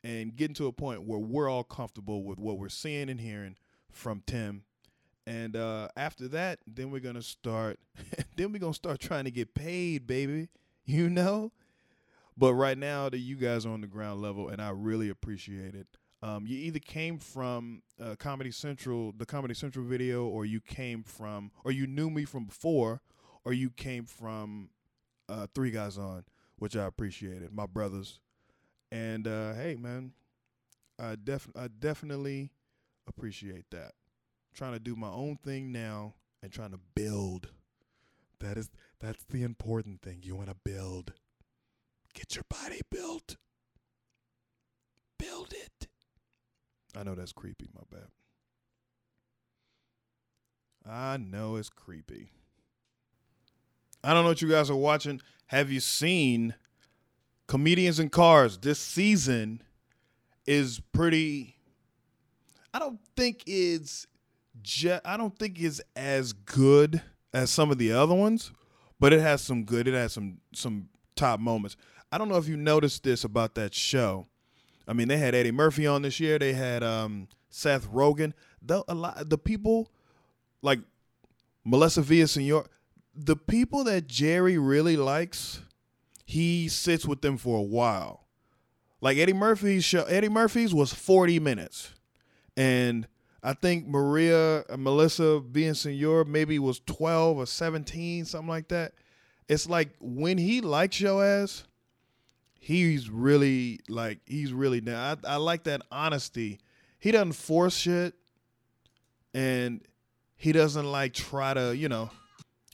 and 0.03 0.35
getting 0.35 0.55
to 0.55 0.67
a 0.67 0.73
point 0.73 1.03
where 1.03 1.21
we're 1.21 1.49
all 1.49 1.63
comfortable 1.63 2.25
with 2.25 2.39
what 2.39 2.59
we're 2.59 2.69
seeing 2.69 3.09
and 3.09 3.21
hearing 3.21 3.57
from 3.93 4.23
Tim 4.27 4.65
and 5.27 5.55
uh, 5.55 5.89
after 5.97 6.27
that, 6.29 6.59
then 6.67 6.91
we're 6.91 7.01
gonna 7.01 7.23
start. 7.23 7.79
then 8.37 8.53
we're 8.53 8.59
gonna 8.59 8.75
start 8.75 8.99
trying 8.99 9.25
to 9.25 9.31
get 9.31 9.55
paid, 9.55 10.07
baby. 10.07 10.49
You 10.85 11.09
know. 11.09 11.53
But 12.41 12.55
right 12.55 12.79
now, 12.79 13.11
that 13.11 13.19
you 13.19 13.37
guys 13.37 13.67
are 13.67 13.71
on 13.71 13.83
the 13.83 13.87
ground 13.87 14.23
level, 14.23 14.49
and 14.49 14.63
I 14.63 14.71
really 14.71 15.11
appreciate 15.11 15.75
it. 15.75 15.87
Um, 16.23 16.47
you 16.47 16.57
either 16.57 16.79
came 16.79 17.19
from 17.19 17.83
uh, 18.03 18.15
Comedy 18.19 18.51
Central, 18.51 19.13
the 19.13 19.27
Comedy 19.27 19.53
Central 19.53 19.85
video, 19.85 20.25
or 20.25 20.47
you 20.47 20.63
came 20.63 21.03
from, 21.03 21.51
or 21.65 21.71
you 21.71 21.87
knew 21.87 22.09
me 22.09 22.25
from 22.25 22.47
before, 22.47 23.03
or 23.45 23.53
you 23.53 23.69
came 23.69 24.07
from 24.07 24.71
uh, 25.29 25.49
Three 25.55 25.71
Guys 25.71 25.99
On, 25.99 26.25
which 26.59 26.77
I 26.77 26.87
appreciated, 26.87 27.53
my 27.53 27.67
brothers. 27.67 28.21
And 28.91 29.29
uh, 29.29 29.53
hey, 29.53 29.77
man, 29.79 30.13
I 30.99 31.17
def 31.23 31.47
I 31.55 31.69
definitely 31.69 32.53
appreciate 33.07 33.67
that 33.71 33.93
trying 34.55 34.73
to 34.73 34.79
do 34.79 34.97
my 34.97 35.09
own 35.09 35.37
thing 35.45 35.73
now 35.73 36.15
and 36.43 36.51
trying 36.51 36.71
to 36.71 36.81
build. 36.95 37.51
That 38.39 38.57
is 38.57 38.71
that's 38.99 39.25
the 39.25 39.43
important 39.43 40.01
thing. 40.01 40.21
You 40.23 40.37
want 40.37 40.49
to 40.49 40.57
build. 40.65 41.13
Get 42.15 42.35
your 42.35 42.45
body 42.49 42.81
built. 42.91 43.37
Build 45.19 45.53
it. 45.53 45.89
I 46.97 47.03
know 47.03 47.15
that's 47.15 47.33
creepy, 47.33 47.69
my 47.75 47.83
bad. 47.91 48.09
I 50.91 51.19
know 51.19 51.57
it's 51.57 51.69
creepy. 51.69 52.31
I 54.03 54.15
don't 54.15 54.25
know 54.25 54.31
what 54.31 54.43
you 54.43 54.49
guys 54.49 54.71
are 54.71 54.77
watching. 54.77 55.21
Have 55.49 55.71
you 55.71 55.81
seen 55.81 56.55
Comedians 57.47 58.01
in 58.01 58.09
Cars? 58.09 58.59
This 58.59 58.79
season 58.79 59.63
is 60.47 60.81
pretty 60.93 61.57
I 62.73 62.79
don't 62.79 63.01
think 63.17 63.43
it's 63.47 64.07
I 65.05 65.17
don't 65.17 65.37
think 65.39 65.61
it's 65.61 65.81
as 65.97 66.33
good 66.33 67.03
as 67.33 67.51
some 67.51 67.71
of 67.71 67.79
the 67.79 67.93
other 67.93 68.15
ones, 68.15 68.53
but 68.99 69.13
it 69.13 69.21
has 69.21 69.41
some 69.41 69.65
good. 69.65 69.89
It 69.89 69.95
has 69.95 70.13
some 70.13 70.39
some 70.53 70.89
top 71.17 71.41
moments. 71.41 71.77
I 72.13 72.19
don't 72.19 72.29
know 72.29 72.37
if 72.37 72.49
you 72.49 72.57
noticed 72.57 73.05
this 73.05 73.25
about 73.25 73.55
that 73.55 73.75
show. 73.75 74.27
I 74.89 74.93
mean, 74.93 75.09
they 75.09 75.19
had 75.19 75.35
Eddie 75.35 75.53
Murphy 75.53 75.87
on 75.87 76.03
this 76.03 76.19
year. 76.19 76.39
They 76.39 76.53
had 76.53 76.83
um, 76.83 77.29
Seth 77.49 77.89
Rogen. 77.91 78.33
The 78.63 78.85
a 78.89 78.95
lot 78.95 79.29
the 79.29 79.39
people 79.39 79.89
like 80.63 80.81
Melissa 81.65 82.03
Villaseñor, 82.03 82.67
the 83.15 83.37
people 83.37 83.85
that 83.85 84.07
Jerry 84.07 84.59
really 84.59 84.97
likes, 84.97 85.63
he 86.25 86.69
sits 86.69 87.07
with 87.07 87.23
them 87.23 87.37
for 87.37 87.59
a 87.59 87.63
while. 87.63 88.27
Like 89.01 89.17
Eddie 89.17 89.33
Murphy's 89.33 89.85
show, 89.85 90.05
Eddie 90.05 90.29
Murphy's 90.29 90.75
was 90.75 90.93
40 90.93 91.39
minutes. 91.41 91.95
And 92.57 93.07
I 93.43 93.55
think 93.55 93.87
Maria 93.87 94.61
uh, 94.69 94.77
Melissa 94.77 95.41
Villaseñor 95.41 96.27
maybe 96.27 96.59
was 96.59 96.81
12 96.81 97.39
or 97.39 97.47
17, 97.47 98.27
something 98.27 98.49
like 98.49 98.69
that. 98.69 98.93
It's 99.49 99.69
like 99.69 99.91
when 100.01 100.39
he 100.39 100.61
likes 100.61 101.01
your 101.01 101.25
ass, 101.25 101.65
he's 102.61 103.11
really 103.11 103.81
like 103.89 104.21
he's 104.27 104.53
really 104.53 104.81
now. 104.81 105.17
I, 105.25 105.33
I 105.33 105.37
like 105.37 105.65
that 105.65 105.83
honesty. 105.91 106.61
He 107.01 107.11
doesn't 107.11 107.33
force 107.33 107.77
shit, 107.77 108.15
and 109.35 109.81
he 110.37 110.53
doesn't 110.53 110.85
like 110.85 111.15
try 111.15 111.55
to 111.55 111.75
you 111.75 111.89
know 111.89 112.11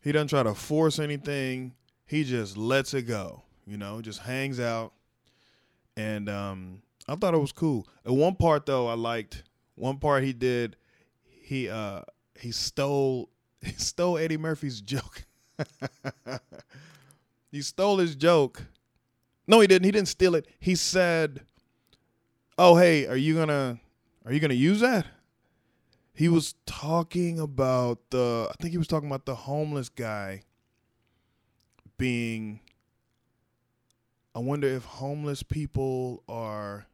he 0.02 0.12
doesn't 0.12 0.28
try 0.28 0.42
to 0.42 0.54
force 0.54 0.98
anything. 0.98 1.72
He 2.04 2.24
just 2.24 2.56
lets 2.58 2.92
it 2.92 3.02
go. 3.02 3.42
You 3.66 3.78
know, 3.78 4.02
just 4.02 4.20
hangs 4.20 4.60
out, 4.60 4.92
and 5.96 6.28
um, 6.28 6.82
I 7.08 7.14
thought 7.14 7.34
it 7.34 7.38
was 7.38 7.52
cool. 7.52 7.88
At 8.04 8.12
one 8.12 8.34
part 8.34 8.66
though, 8.66 8.88
I 8.88 8.94
liked 8.94 9.44
one 9.76 9.98
part 9.98 10.24
he 10.24 10.32
did. 10.32 10.76
He 11.24 11.68
uh 11.68 12.02
he 12.38 12.52
stole 12.52 13.30
he 13.60 13.72
stole 13.72 14.18
Eddie 14.18 14.36
Murphy's 14.36 14.80
joke. 14.80 15.24
he 17.50 17.62
stole 17.62 17.98
his 17.98 18.14
joke. 18.14 18.62
No, 19.46 19.60
he 19.60 19.66
didn't. 19.66 19.84
He 19.84 19.90
didn't 19.90 20.08
steal 20.08 20.34
it. 20.34 20.46
He 20.58 20.74
said, 20.74 21.42
"Oh, 22.58 22.76
hey, 22.76 23.06
are 23.06 23.16
you 23.16 23.34
gonna 23.34 23.80
are 24.24 24.32
you 24.32 24.40
gonna 24.40 24.54
use 24.54 24.80
that?" 24.80 25.06
He 26.12 26.28
was 26.28 26.54
talking 26.64 27.38
about 27.38 28.10
the. 28.10 28.48
I 28.50 28.54
think 28.60 28.72
he 28.72 28.78
was 28.78 28.88
talking 28.88 29.08
about 29.08 29.26
the 29.26 29.34
homeless 29.34 29.88
guy 29.88 30.42
being. 31.98 32.60
I 34.34 34.40
wonder 34.40 34.66
if 34.66 34.84
homeless 34.84 35.42
people 35.42 36.22
are 36.28 36.86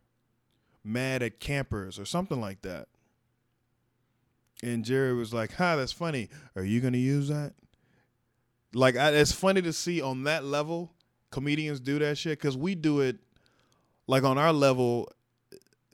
mad 0.84 1.22
at 1.22 1.40
campers 1.40 1.98
or 1.98 2.04
something 2.04 2.40
like 2.40 2.62
that. 2.62 2.88
And 4.62 4.84
Jerry 4.84 5.14
was 5.14 5.32
like, 5.32 5.54
"Ha, 5.54 5.76
that's 5.76 5.92
funny. 5.92 6.28
Are 6.54 6.64
you 6.64 6.80
gonna 6.80 6.98
use 6.98 7.28
that?" 7.28 7.54
Like, 8.74 8.96
I, 8.96 9.10
it's 9.10 9.32
funny 9.32 9.62
to 9.62 9.72
see 9.72 10.00
on 10.00 10.24
that 10.24 10.44
level 10.44 10.92
comedians 11.32 11.80
do 11.80 11.98
that 11.98 12.16
shit 12.16 12.38
because 12.38 12.56
we 12.56 12.76
do 12.76 13.00
it. 13.00 13.16
Like 14.06 14.22
on 14.22 14.38
our 14.38 14.52
level, 14.52 15.10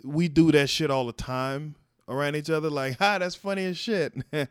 we 0.05 0.29
do 0.29 0.53
that 0.53 0.69
shit 0.69 0.91
all 0.91 1.07
the 1.07 1.13
time 1.13 1.77
around 2.09 2.37
each 2.37 2.51
other. 2.51 2.69
Like, 2.69 2.99
"Ha, 2.99 3.19
that's 3.19 3.35
funny 3.35 3.65
as 3.65 3.79
shit." 3.79 4.13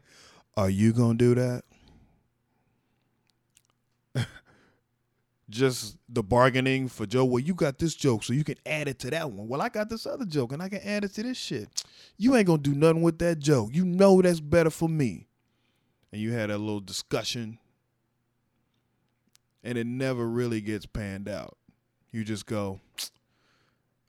Are 0.57 0.69
you 0.71 0.91
gonna 0.91 1.13
do 1.13 1.35
that? 1.35 1.63
just 5.49 5.97
the 6.09 6.23
bargaining 6.23 6.87
for 6.87 7.05
Joe. 7.05 7.25
Well, 7.25 7.39
you 7.39 7.53
got 7.53 7.77
this 7.77 7.93
joke, 7.93 8.23
so 8.23 8.33
you 8.33 8.43
can 8.43 8.57
add 8.65 8.87
it 8.87 8.97
to 8.99 9.11
that 9.11 9.31
one. 9.31 9.47
Well, 9.47 9.61
I 9.61 9.69
got 9.69 9.89
this 9.89 10.07
other 10.07 10.25
joke, 10.25 10.53
and 10.53 10.63
I 10.63 10.69
can 10.69 10.81
add 10.81 11.03
it 11.03 11.13
to 11.13 11.23
this 11.23 11.37
shit. 11.37 11.69
You 12.17 12.35
ain't 12.35 12.47
gonna 12.47 12.61
do 12.61 12.73
nothing 12.73 13.03
with 13.03 13.19
that 13.19 13.37
joke. 13.37 13.69
You 13.73 13.85
know 13.85 14.19
that's 14.21 14.39
better 14.39 14.71
for 14.71 14.89
me. 14.89 15.27
And 16.11 16.21
you 16.21 16.31
had 16.31 16.49
a 16.49 16.57
little 16.57 16.79
discussion, 16.79 17.59
and 19.63 19.77
it 19.77 19.87
never 19.87 20.27
really 20.27 20.61
gets 20.61 20.85
panned 20.85 21.27
out. 21.27 21.57
You 22.11 22.23
just 22.23 22.45
go, 22.45 22.79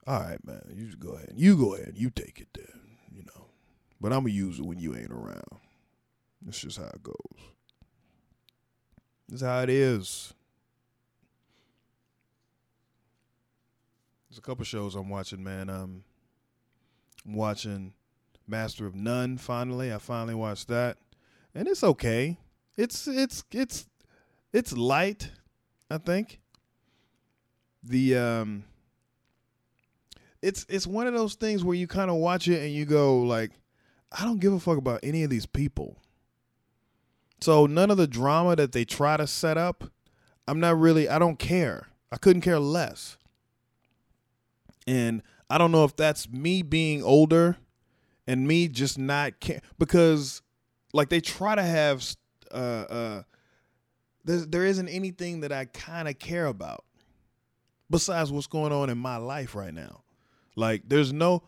all 0.07 0.21
right, 0.21 0.45
man. 0.45 0.63
You 0.75 0.87
just 0.87 0.99
go 0.99 1.11
ahead. 1.11 1.35
You 1.37 1.57
go 1.57 1.75
ahead. 1.75 1.93
You 1.97 2.11
take 2.11 2.41
it 2.41 2.49
there. 2.55 2.81
You 3.11 3.25
know, 3.25 3.47
but 4.01 4.13
I'm 4.13 4.21
gonna 4.21 4.31
use 4.31 4.59
it 4.59 4.65
when 4.65 4.79
you 4.79 4.97
ain't 4.97 5.11
around. 5.11 5.43
That's 6.43 6.61
just 6.61 6.79
how 6.79 6.87
it 6.87 7.03
goes. 7.03 7.15
That's 9.29 9.43
how 9.43 9.63
it 9.63 9.69
is. 9.69 10.33
There's 14.31 14.39
a 14.39 14.43
couple 14.43 14.65
shows 14.65 14.95
I'm 14.95 15.09
watching, 15.09 15.43
man. 15.43 15.69
Um, 15.69 16.05
I'm 17.27 17.35
watching 17.35 17.93
Master 18.47 18.87
of 18.87 18.95
None. 18.95 19.37
Finally, 19.37 19.93
I 19.93 19.99
finally 19.99 20.35
watched 20.35 20.69
that, 20.69 20.97
and 21.55 21.69
it's 21.69 21.85
okay. 21.85 22.39
It's 22.77 23.07
it's 23.07 23.45
it's 23.53 23.87
it's 24.53 24.73
light. 24.73 25.31
I 25.91 25.99
think 25.99 26.41
the 27.83 28.17
um, 28.17 28.65
it's 30.43 30.67
it's 30.69 30.87
one 30.87 31.07
of 31.07 31.15
those 31.15 31.35
things 31.35 31.65
where 31.65 31.77
you 31.77 31.87
kind 31.87 32.11
of 32.11 32.17
watch 32.17 32.49
it 32.49 32.63
and 32.63 32.73
you 32.73 32.85
go 32.85 33.21
like, 33.21 33.53
I 34.13 34.25
don't 34.25 34.41
give 34.41 34.53
a 34.53 34.61
fuck 34.61 34.79
about 34.79 35.01
any 35.03 35.23
of 35.23 35.31
these 35.31 35.47
people. 35.47 35.97
So 37.41 37.67
none 37.67 37.91
of 37.91 37.97
the 37.97 38.07
drama 38.07 38.57
that 38.57 38.73
they 38.73 38.85
try 38.85 39.17
to 39.17 39.27
set 39.27 39.57
up, 39.57 39.85
I'm 40.47 40.61
not 40.61 40.79
really. 40.79 41.09
I 41.09 41.19
don't 41.19 41.39
care. 41.39 41.89
I 42.11 42.17
couldn't 42.17 42.43
care 42.43 42.59
less. 42.59 43.17
And 44.87 45.23
I 45.51 45.59
don't 45.59 45.73
know 45.73 45.85
if 45.85 45.97
that's 45.97 46.29
me 46.29 46.63
being 46.63 47.03
older 47.03 47.59
and 48.27 48.47
me 48.47 48.69
just 48.69 48.99
not 48.99 49.41
care 49.41 49.61
because 49.79 50.43
like 50.93 51.09
they 51.09 51.21
try 51.21 51.55
to 51.55 51.63
have 51.63 52.05
uh 52.51 52.55
uh 52.55 53.23
there 54.29 54.47
there 54.47 54.65
isn't 54.67 54.89
anything 54.89 55.41
that 55.41 55.53
I 55.53 55.65
kind 55.65 56.09
of 56.09 56.19
care 56.19 56.47
about 56.47 56.85
besides 57.91 58.31
what's 58.31 58.47
going 58.47 58.73
on 58.73 58.91
in 58.91 58.99
my 58.99 59.17
life 59.17 59.55
right 59.55 59.73
now. 59.73 60.03
Like 60.55 60.83
there's 60.87 61.13
no 61.13 61.43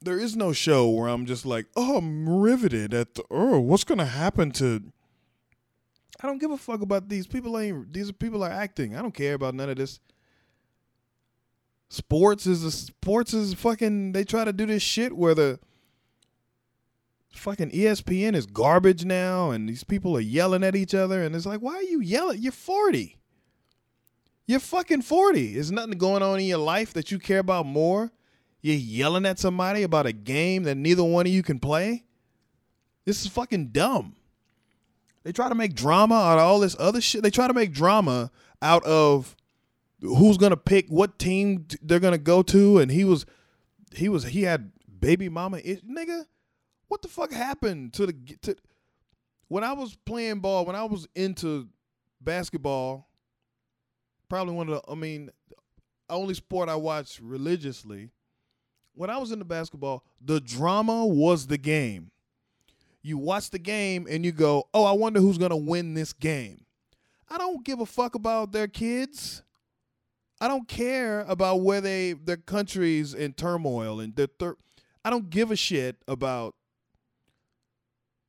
there 0.00 0.18
is 0.18 0.36
no 0.36 0.52
show 0.52 0.88
where 0.88 1.08
I'm 1.08 1.26
just 1.26 1.44
like, 1.44 1.66
"Oh, 1.76 1.98
I'm 1.98 2.28
riveted 2.28 2.94
at 2.94 3.14
the 3.14 3.24
oh, 3.30 3.58
what's 3.60 3.84
going 3.84 3.98
to 3.98 4.06
happen 4.06 4.50
to 4.52 4.82
I 6.22 6.26
don't 6.26 6.38
give 6.38 6.50
a 6.50 6.56
fuck 6.56 6.80
about 6.80 7.08
these 7.08 7.26
people 7.26 7.58
ain't 7.58 7.92
these 7.92 8.12
people 8.12 8.44
are 8.44 8.50
acting. 8.50 8.96
I 8.96 9.02
don't 9.02 9.14
care 9.14 9.34
about 9.34 9.54
none 9.54 9.68
of 9.68 9.76
this 9.76 10.00
Sports 11.92 12.46
is 12.46 12.62
a 12.62 12.70
sports 12.70 13.34
is 13.34 13.52
fucking. 13.54 14.12
They 14.12 14.22
try 14.22 14.44
to 14.44 14.52
do 14.52 14.64
this 14.64 14.80
shit 14.80 15.16
where 15.16 15.34
the 15.34 15.58
fucking 17.32 17.70
ESPN 17.70 18.34
is 18.34 18.46
garbage 18.46 19.04
now, 19.04 19.50
and 19.50 19.68
these 19.68 19.84
people 19.84 20.16
are 20.16 20.20
yelling 20.20 20.64
at 20.64 20.76
each 20.76 20.94
other, 20.94 21.22
and 21.22 21.34
it's 21.34 21.46
like, 21.46 21.60
why 21.60 21.74
are 21.74 21.82
you 21.82 22.00
yelling? 22.00 22.40
You're 22.40 22.52
forty. 22.52 23.18
You're 24.46 24.60
fucking 24.60 25.02
forty. 25.02 25.54
There's 25.54 25.72
nothing 25.72 25.98
going 25.98 26.22
on 26.22 26.40
in 26.40 26.46
your 26.46 26.58
life 26.58 26.92
that 26.94 27.10
you 27.10 27.18
care 27.18 27.38
about 27.38 27.66
more. 27.66 28.12
You're 28.62 28.76
yelling 28.76 29.26
at 29.26 29.38
somebody 29.38 29.82
about 29.82 30.06
a 30.06 30.12
game 30.12 30.64
that 30.64 30.76
neither 30.76 31.04
one 31.04 31.26
of 31.26 31.32
you 31.32 31.42
can 31.42 31.58
play. 31.58 32.04
This 33.04 33.22
is 33.22 33.28
fucking 33.28 33.68
dumb. 33.68 34.16
They 35.22 35.32
try 35.32 35.48
to 35.48 35.54
make 35.54 35.74
drama 35.74 36.14
out 36.14 36.38
of 36.38 36.44
all 36.44 36.60
this 36.60 36.76
other 36.78 37.00
shit. 37.00 37.22
They 37.22 37.30
try 37.30 37.46
to 37.46 37.54
make 37.54 37.72
drama 37.72 38.30
out 38.62 38.84
of 38.84 39.36
who's 40.00 40.36
gonna 40.36 40.56
pick 40.56 40.88
what 40.88 41.18
team 41.18 41.66
they're 41.82 42.00
gonna 42.00 42.18
go 42.18 42.42
to, 42.42 42.78
and 42.78 42.90
he 42.90 43.04
was 43.04 43.26
he 43.94 44.08
was 44.08 44.24
he 44.24 44.42
had 44.42 44.72
baby 45.00 45.28
mama 45.28 45.58
nigga. 45.58 46.26
What 46.90 47.02
the 47.02 47.08
fuck 47.08 47.32
happened 47.32 47.92
to 47.92 48.06
the 48.06 48.12
to 48.42 48.56
when 49.46 49.62
I 49.62 49.74
was 49.74 49.96
playing 50.04 50.40
ball? 50.40 50.66
When 50.66 50.74
I 50.74 50.82
was 50.82 51.06
into 51.14 51.68
basketball, 52.20 53.06
probably 54.28 54.54
one 54.54 54.68
of 54.68 54.74
the 54.74 54.90
I 54.90 54.96
mean, 54.96 55.30
only 56.08 56.34
sport 56.34 56.68
I 56.68 56.74
watched 56.74 57.20
religiously. 57.20 58.10
When 58.94 59.08
I 59.08 59.18
was 59.18 59.30
into 59.30 59.44
basketball, 59.44 60.04
the 60.20 60.40
drama 60.40 61.06
was 61.06 61.46
the 61.46 61.58
game. 61.58 62.10
You 63.02 63.18
watch 63.18 63.50
the 63.50 63.60
game 63.60 64.08
and 64.10 64.24
you 64.24 64.32
go, 64.32 64.64
"Oh, 64.74 64.82
I 64.82 64.90
wonder 64.90 65.20
who's 65.20 65.38
gonna 65.38 65.56
win 65.56 65.94
this 65.94 66.12
game." 66.12 66.66
I 67.28 67.38
don't 67.38 67.64
give 67.64 67.78
a 67.78 67.86
fuck 67.86 68.16
about 68.16 68.50
their 68.50 68.66
kids. 68.66 69.44
I 70.40 70.48
don't 70.48 70.66
care 70.66 71.20
about 71.20 71.60
where 71.60 71.80
they 71.80 72.14
their 72.14 72.36
countries 72.36 73.14
in 73.14 73.34
turmoil 73.34 74.00
and 74.00 74.16
the 74.16 74.26
thir- 74.26 74.56
I 75.04 75.10
don't 75.10 75.30
give 75.30 75.52
a 75.52 75.56
shit 75.56 76.02
about 76.08 76.56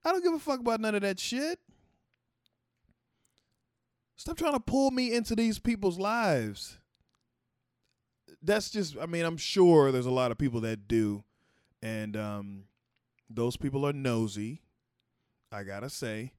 I 0.04 0.12
don't 0.12 0.24
give 0.24 0.34
a 0.34 0.40
fuck 0.40 0.60
about 0.60 0.80
none 0.82 0.96
of 0.96 1.02
that 1.02 1.20
shit. 1.20 1.60
Stop 4.16 4.38
trying 4.38 4.54
to 4.54 4.60
pull 4.60 4.92
me 4.92 5.14
into 5.14 5.36
these 5.36 5.60
people's 5.60 6.00
lives. 6.00 6.78
That's 8.42 8.70
just 8.70 8.96
I 9.00 9.06
mean, 9.06 9.26
I'm 9.26 9.38
sure 9.38 9.92
there's 9.92 10.06
a 10.06 10.12
lot 10.12 10.32
of 10.32 10.38
people 10.38 10.62
that 10.62 10.88
do 10.88 11.24
and 11.82 12.16
um 12.16 12.64
those 13.30 13.58
people 13.58 13.86
are 13.86 13.94
nosy. 13.94 14.62
I 15.52 15.64
got 15.64 15.82
to 15.82 15.90
say. 15.90 16.34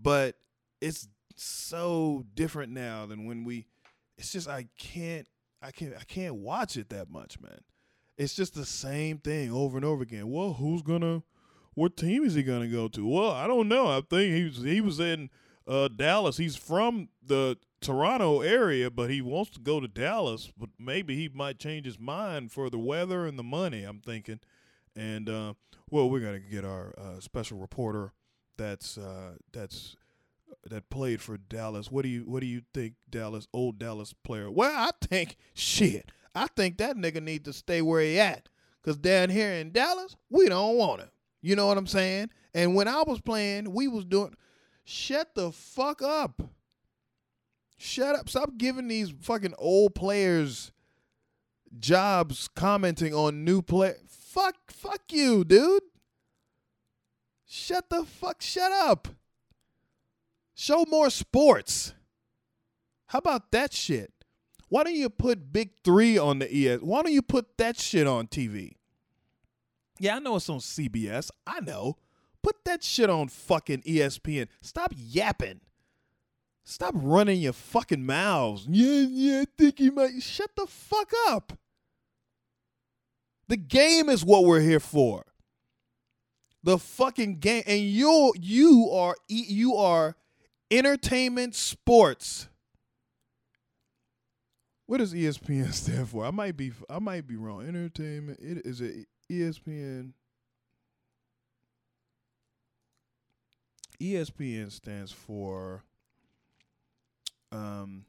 But 0.00 0.36
it's 0.80 1.08
so 1.36 2.24
different 2.34 2.72
now 2.72 3.06
than 3.06 3.26
when 3.26 3.44
we 3.44 3.66
it's 4.18 4.32
just 4.32 4.48
I 4.48 4.68
can't 4.78 5.26
I 5.62 5.70
can't 5.70 5.94
I 5.98 6.04
can't 6.04 6.36
watch 6.36 6.76
it 6.76 6.90
that 6.90 7.10
much, 7.10 7.40
man. 7.40 7.60
It's 8.16 8.34
just 8.34 8.54
the 8.54 8.66
same 8.66 9.18
thing 9.18 9.52
over 9.52 9.76
and 9.76 9.84
over 9.84 10.02
again. 10.02 10.30
Well, 10.30 10.54
who's 10.54 10.82
gonna 10.82 11.22
what 11.80 11.96
team 11.96 12.24
is 12.24 12.34
he 12.34 12.42
gonna 12.42 12.68
go 12.68 12.88
to? 12.88 13.06
Well, 13.06 13.30
I 13.30 13.46
don't 13.46 13.66
know. 13.66 13.86
I 13.86 14.02
think 14.02 14.34
he 14.34 14.44
was 14.44 14.62
he 14.62 14.80
was 14.82 15.00
in 15.00 15.30
uh, 15.66 15.88
Dallas. 15.88 16.36
He's 16.36 16.54
from 16.54 17.08
the 17.26 17.56
Toronto 17.80 18.42
area, 18.42 18.90
but 18.90 19.08
he 19.08 19.22
wants 19.22 19.50
to 19.52 19.60
go 19.60 19.80
to 19.80 19.88
Dallas. 19.88 20.52
But 20.54 20.68
maybe 20.78 21.16
he 21.16 21.30
might 21.30 21.58
change 21.58 21.86
his 21.86 21.98
mind 21.98 22.52
for 22.52 22.68
the 22.68 22.78
weather 22.78 23.24
and 23.24 23.38
the 23.38 23.42
money. 23.42 23.84
I'm 23.84 24.00
thinking, 24.00 24.40
and 24.94 25.30
uh, 25.30 25.54
well, 25.90 26.10
we're 26.10 26.20
gonna 26.20 26.38
get 26.38 26.66
our 26.66 26.92
uh, 26.98 27.20
special 27.20 27.56
reporter 27.56 28.12
that's 28.58 28.98
uh, 28.98 29.36
that's 29.50 29.96
that 30.68 30.90
played 30.90 31.22
for 31.22 31.38
Dallas. 31.38 31.90
What 31.90 32.02
do 32.02 32.10
you 32.10 32.24
what 32.26 32.40
do 32.40 32.46
you 32.46 32.60
think 32.74 32.92
Dallas 33.08 33.48
old 33.54 33.78
Dallas 33.78 34.12
player? 34.12 34.50
Well, 34.50 34.70
I 34.70 34.90
think 35.00 35.38
shit. 35.54 36.12
I 36.34 36.46
think 36.48 36.76
that 36.76 36.96
nigga 36.96 37.22
need 37.22 37.46
to 37.46 37.54
stay 37.54 37.80
where 37.80 38.02
he 38.02 38.20
at. 38.20 38.50
Cause 38.82 38.98
down 38.98 39.30
here 39.30 39.52
in 39.52 39.72
Dallas, 39.72 40.16
we 40.28 40.48
don't 40.48 40.76
want 40.76 41.00
him. 41.00 41.10
You 41.42 41.56
know 41.56 41.66
what 41.66 41.78
I'm 41.78 41.86
saying? 41.86 42.30
And 42.54 42.74
when 42.74 42.88
I 42.88 43.02
was 43.06 43.20
playing, 43.20 43.72
we 43.72 43.88
was 43.88 44.04
doing 44.04 44.34
shut 44.84 45.34
the 45.34 45.52
fuck 45.52 46.02
up. 46.02 46.42
Shut 47.78 48.14
up. 48.14 48.28
Stop 48.28 48.58
giving 48.58 48.88
these 48.88 49.12
fucking 49.22 49.54
old 49.58 49.94
players 49.94 50.72
jobs 51.78 52.48
commenting 52.54 53.14
on 53.14 53.44
new 53.44 53.62
play. 53.62 53.94
Fuck, 54.06 54.56
fuck 54.70 55.02
you, 55.10 55.44
dude. 55.44 55.82
Shut 57.46 57.88
the 57.90 58.04
fuck, 58.04 58.42
shut 58.42 58.70
up. 58.70 59.08
Show 60.54 60.84
more 60.88 61.10
sports. 61.10 61.94
How 63.06 63.18
about 63.18 63.50
that 63.52 63.72
shit? 63.72 64.12
Why 64.68 64.84
don't 64.84 64.94
you 64.94 65.10
put 65.10 65.52
Big 65.52 65.70
Three 65.82 66.16
on 66.16 66.38
the 66.38 66.46
ES? 66.46 66.80
Why 66.80 67.02
don't 67.02 67.12
you 67.12 67.22
put 67.22 67.58
that 67.58 67.78
shit 67.78 68.06
on 68.06 68.28
TV? 68.28 68.74
Yeah, 70.00 70.16
I 70.16 70.18
know 70.18 70.36
it's 70.36 70.48
on 70.48 70.60
CBS. 70.60 71.30
I 71.46 71.60
know. 71.60 71.98
Put 72.42 72.64
that 72.64 72.82
shit 72.82 73.10
on 73.10 73.28
fucking 73.28 73.82
ESPN. 73.82 74.48
Stop 74.62 74.94
yapping. 74.96 75.60
Stop 76.64 76.94
running 76.96 77.38
your 77.38 77.52
fucking 77.52 78.06
mouths. 78.06 78.66
Yeah, 78.66 79.06
yeah, 79.10 79.40
I 79.42 79.44
think 79.58 79.78
you 79.78 79.92
might. 79.92 80.22
Shut 80.22 80.50
the 80.56 80.66
fuck 80.66 81.12
up. 81.28 81.52
The 83.48 83.58
game 83.58 84.08
is 84.08 84.24
what 84.24 84.44
we're 84.44 84.60
here 84.60 84.80
for. 84.80 85.26
The 86.62 86.78
fucking 86.78 87.40
game, 87.40 87.64
and 87.66 87.80
you 87.80 88.32
you 88.40 88.88
are 88.92 89.16
you 89.28 89.74
are 89.76 90.16
entertainment 90.70 91.54
sports. 91.54 92.48
What 94.86 94.98
does 94.98 95.12
ESPN 95.12 95.72
stand 95.74 96.08
for? 96.08 96.24
I 96.24 96.30
might 96.30 96.56
be 96.56 96.72
I 96.88 97.00
might 97.00 97.26
be 97.26 97.36
wrong. 97.36 97.68
Entertainment. 97.68 98.38
It 98.40 98.64
is 98.64 98.80
it 98.80 99.08
ESPN. 99.30 100.12
ESPN 104.00 104.72
stands 104.72 105.12
for 105.12 105.84
um, 107.52 108.04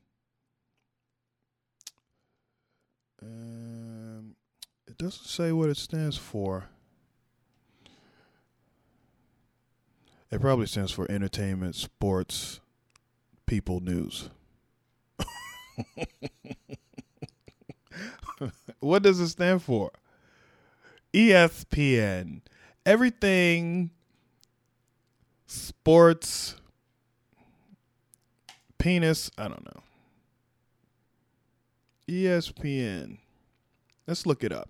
um 3.21 4.35
it 4.87 4.97
doesn't 4.97 5.25
say 5.25 5.51
what 5.51 5.69
it 5.69 5.77
stands 5.77 6.17
for. 6.17 6.69
It 10.31 10.41
probably 10.41 10.65
stands 10.65 10.91
for 10.91 11.11
entertainment, 11.11 11.75
sports, 11.75 12.61
people, 13.45 13.79
news. 13.81 14.29
what 18.79 19.03
does 19.03 19.19
it 19.19 19.27
stand 19.27 19.61
for? 19.61 19.91
ESPN. 21.13 22.41
Everything 22.85 23.91
sports 25.45 26.55
penis, 28.77 29.29
I 29.37 29.47
don't 29.47 29.65
know. 29.65 29.83
ESPN. 32.09 33.17
Let's 34.07 34.25
look 34.25 34.43
it 34.43 34.51
up. 34.51 34.69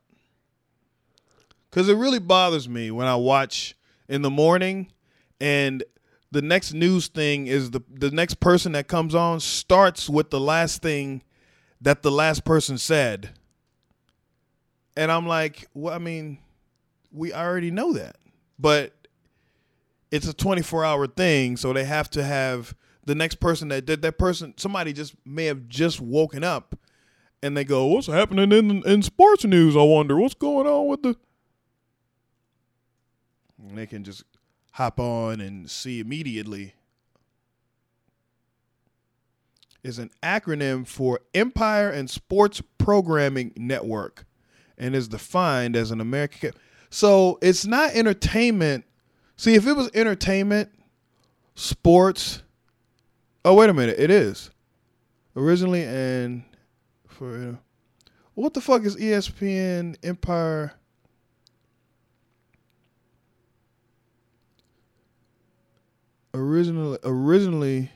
Cuz 1.72 1.88
it 1.88 1.96
really 1.96 2.20
bothers 2.20 2.68
me 2.68 2.92
when 2.92 3.08
I 3.08 3.16
watch 3.16 3.76
in 4.10 4.22
the 4.22 4.30
morning 4.30 4.92
and 5.40 5.84
the 6.32 6.42
next 6.42 6.74
news 6.74 7.08
thing 7.08 7.48
is 7.48 7.72
the 7.72 7.82
the 7.90 8.12
next 8.12 8.40
person 8.40 8.74
that 8.74 8.88
comes 8.88 9.16
on 9.16 9.40
starts 9.40 10.10
with 10.10 10.30
the 10.30 10.40
last 10.40 10.82
thing 10.82 11.24
that 11.80 12.04
the 12.04 12.12
last 12.12 12.44
person 12.44 12.78
said. 12.78 13.32
And 14.96 15.12
I'm 15.12 15.28
like, 15.28 15.68
well, 15.74 15.94
I 15.94 15.98
mean, 15.98 16.40
we 17.12 17.34
already 17.34 17.72
know 17.72 17.94
that. 17.94 18.18
But 18.60 18.94
it's 20.12 20.28
a 20.28 20.34
24 20.34 20.86
hour 20.86 21.08
thing, 21.08 21.58
so 21.58 21.74
they 21.74 21.86
have 21.86 22.10
to 22.12 22.24
have 22.24 22.76
the 23.06 23.16
next 23.16 23.36
person 23.36 23.70
that 23.70 23.86
did 23.86 24.02
that 24.04 24.20
person 24.20 24.54
somebody 24.58 24.94
just 24.94 25.16
may 25.26 25.46
have 25.46 25.68
just 25.68 26.00
woken 26.00 26.44
up 26.44 26.78
and 27.42 27.58
they 27.58 27.64
go, 27.64 27.86
What's 27.88 28.08
happening 28.08 28.52
in 28.52 28.84
in 28.84 29.02
sports 29.02 29.46
news? 29.46 29.76
I 29.76 29.82
wonder 29.82 30.18
what's 30.18 30.36
going 30.36 30.68
on 30.68 30.88
with 30.88 31.02
the 31.02 31.16
and 33.68 33.78
they 33.78 33.88
can 33.88 34.04
just 34.04 34.24
hop 34.74 35.00
on 35.00 35.42
and 35.42 35.70
see 35.70 36.00
immediately 36.00 36.76
is 39.84 39.98
an 39.98 40.12
acronym 40.22 40.86
for 40.86 41.20
Empire 41.34 41.90
and 41.90 42.10
Sports 42.10 42.62
Programming 42.78 43.52
Network 43.56 44.26
and 44.82 44.96
is 44.96 45.08
defined 45.08 45.78
as 45.78 45.92
an 45.92 46.02
American. 46.02 46.52
So 46.90 47.38
it's 47.42 47.66
not 47.66 47.92
entertainment. 47.92 48.84
See, 49.38 49.54
if 49.54 49.66
it 49.66 49.74
was 49.74 49.90
entertainment, 49.94 50.70
sports. 51.56 52.42
Oh, 53.46 53.54
wait 53.56 53.70
a 53.70 53.74
minute. 53.74 53.98
It 53.98 54.10
is. 54.10 54.50
Originally 55.36 55.84
and 55.84 56.44
for. 57.08 57.38
you 57.38 57.46
know, 57.46 57.58
What 58.34 58.54
the 58.54 58.62
fuck 58.62 58.84
is 58.84 58.98
ESPN 58.98 59.96
Empire? 60.04 60.74
originally 66.34 66.98
originally 67.04 67.92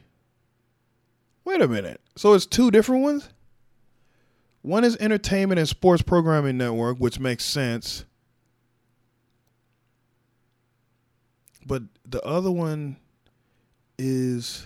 Wait 1.45 1.62
a 1.62 1.67
minute. 1.67 2.02
So 2.15 2.34
it's 2.34 2.45
two 2.45 2.71
different 2.71 3.04
ones? 3.04 3.30
One 4.65 4.84
is 4.84 4.97
Entertainment 4.97 5.60
and 5.60 5.69
Sports 5.69 6.01
Programming 6.01 6.58
Network, 6.58 6.97
which 6.97 7.19
makes 7.19 7.45
sense. 7.45 8.04
But 11.63 11.84
the 12.04 12.19
other 12.23 12.49
one 12.49 12.97
is 13.99 14.65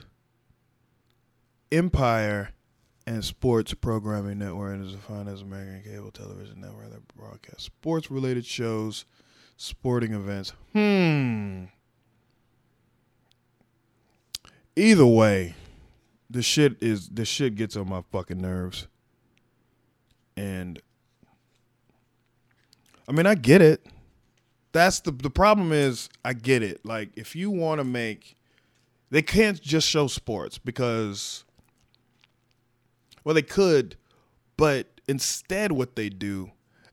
Empire 1.70 2.52
and 3.06 3.26
Sports 3.26 3.74
Programming 3.74 4.40
Network 4.40 4.76
and 4.76 4.86
is 4.86 4.94
defined 4.94 5.28
as 5.28 5.42
American 5.42 5.82
cable 5.84 6.12
television 6.12 6.62
network 6.62 6.92
that 6.92 7.06
broadcasts 7.18 7.66
sports 7.66 8.10
related 8.10 8.46
shows, 8.46 9.04
sporting 9.58 10.14
events. 10.14 10.54
Hmm. 10.72 11.66
Either 14.78 15.06
way, 15.06 15.56
the 16.30 16.42
shit 16.42 16.82
is 16.82 17.10
the 17.10 17.26
shit 17.26 17.56
gets 17.56 17.76
on 17.76 17.90
my 17.90 18.02
fucking 18.14 18.40
nerves. 18.40 18.88
And 20.40 20.82
I 23.08 23.12
mean, 23.12 23.26
I 23.26 23.36
get 23.36 23.62
it. 23.62 23.86
That's 24.72 25.02
the 25.02 25.12
the 25.12 25.30
problem 25.30 25.72
is 25.74 26.10
I 26.24 26.34
get 26.34 26.64
it. 26.64 26.86
Like 26.86 27.10
if 27.16 27.36
you 27.36 27.52
want 27.52 27.80
to 27.80 27.84
make 27.84 28.36
they 29.10 29.22
can't 29.22 29.60
just 29.60 29.88
show 29.88 30.08
sports 30.08 30.58
because 30.58 31.44
well 33.24 33.36
they 33.36 33.42
could, 33.42 33.98
but 34.56 34.88
instead 35.08 35.72
what 35.72 35.96
they 35.96 36.08
do 36.08 36.52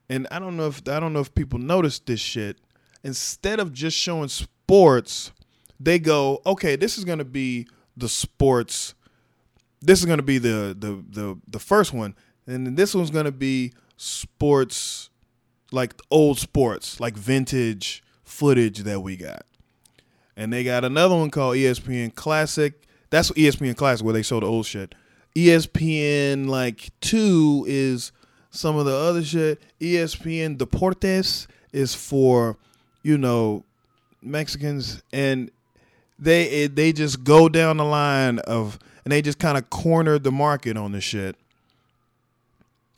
and 0.09 0.27
I 0.31 0.39
don't 0.39 0.57
know 0.57 0.69
if 0.69 0.89
I 0.89 1.01
don't 1.01 1.13
know 1.13 1.21
if 1.21 1.35
people 1.35 1.59
notice 1.59 1.99
this 1.99 2.21
shit. 2.21 2.59
Instead 3.05 3.61
of 3.61 3.73
just 3.73 3.97
showing 3.97 4.29
sports, 4.29 5.31
they 5.79 5.99
go, 5.99 6.41
okay, 6.45 6.75
this 6.77 6.99
is 6.99 7.05
going 7.05 7.19
to 7.19 7.25
be 7.25 7.69
the 7.97 8.09
sports. 8.09 8.95
This 9.81 10.01
is 10.01 10.07
going 10.07 10.19
to 10.19 10.25
be 10.25 10.39
the 10.39 10.77
the 10.79 11.05
the 11.09 11.39
the 11.47 11.59
first 11.59 11.93
one, 11.93 12.15
and 12.47 12.77
this 12.77 12.95
one's 12.95 13.11
to 13.11 13.33
be 13.33 13.73
sports, 13.97 15.11
like 15.73 15.95
old 16.11 16.39
sports, 16.39 17.01
like 17.01 17.17
vintage 17.17 18.03
footage 18.25 18.81
that 18.81 19.01
we 19.01 19.17
got. 19.17 19.45
And 20.37 20.53
they 20.53 20.65
got 20.65 20.85
another 20.85 21.15
one 21.15 21.31
called 21.31 21.57
ESPN 21.57 22.15
Classic. 22.15 22.75
That's 23.11 23.31
ESPN 23.33 23.77
Classic 23.77 24.05
where 24.05 24.13
they 24.13 24.23
show 24.23 24.41
the 24.41 24.47
old 24.47 24.67
shit. 24.67 24.95
ESPN 25.35 26.47
like 26.47 26.91
two 27.01 27.65
is 27.69 28.13
some 28.51 28.77
of 28.77 28.87
the 28.87 28.95
other 28.95 29.25
shit. 29.25 29.61
ESPN 29.81 30.57
Deportes 30.57 31.47
is 31.73 31.95
for 31.95 32.57
you 33.03 33.19
know 33.19 33.65
Mexicans, 34.23 35.03
and 35.13 35.51
they 36.19 36.67
they 36.67 36.93
just 36.93 37.23
go 37.25 37.49
down 37.49 37.77
the 37.77 37.85
line 37.85 38.39
of 38.41 38.79
and 39.05 39.13
they 39.13 39.23
just 39.23 39.39
kind 39.39 39.57
of 39.57 39.71
cornered 39.71 40.25
the 40.25 40.33
market 40.33 40.77
on 40.77 40.93
the 40.93 41.01
shit. 41.01 41.37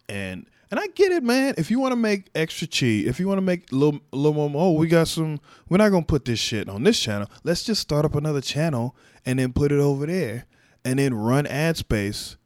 And 0.08 0.46
and 0.70 0.78
I 0.78 0.86
get 0.88 1.12
it, 1.12 1.22
man. 1.22 1.54
If 1.56 1.70
you 1.70 1.80
want 1.80 1.92
to 1.92 1.96
make 1.96 2.28
extra 2.34 2.66
cheese, 2.66 3.08
if 3.08 3.18
you 3.18 3.26
want 3.26 3.38
to 3.38 3.42
make 3.42 3.72
a 3.72 3.74
little, 3.74 4.00
a 4.12 4.16
little 4.16 4.48
more, 4.48 4.66
oh, 4.66 4.72
we 4.72 4.86
got 4.86 5.08
some. 5.08 5.40
We're 5.68 5.78
not 5.78 5.90
gonna 5.90 6.04
put 6.04 6.24
this 6.24 6.38
shit 6.38 6.68
on 6.68 6.82
this 6.82 7.00
channel. 7.00 7.28
Let's 7.42 7.64
just 7.64 7.80
start 7.80 8.04
up 8.04 8.14
another 8.14 8.40
channel 8.40 8.94
and 9.24 9.38
then 9.38 9.52
put 9.52 9.72
it 9.72 9.80
over 9.80 10.06
there, 10.06 10.46
and 10.84 10.98
then 10.98 11.14
run 11.14 11.46
ad 11.46 11.76
space 11.76 12.36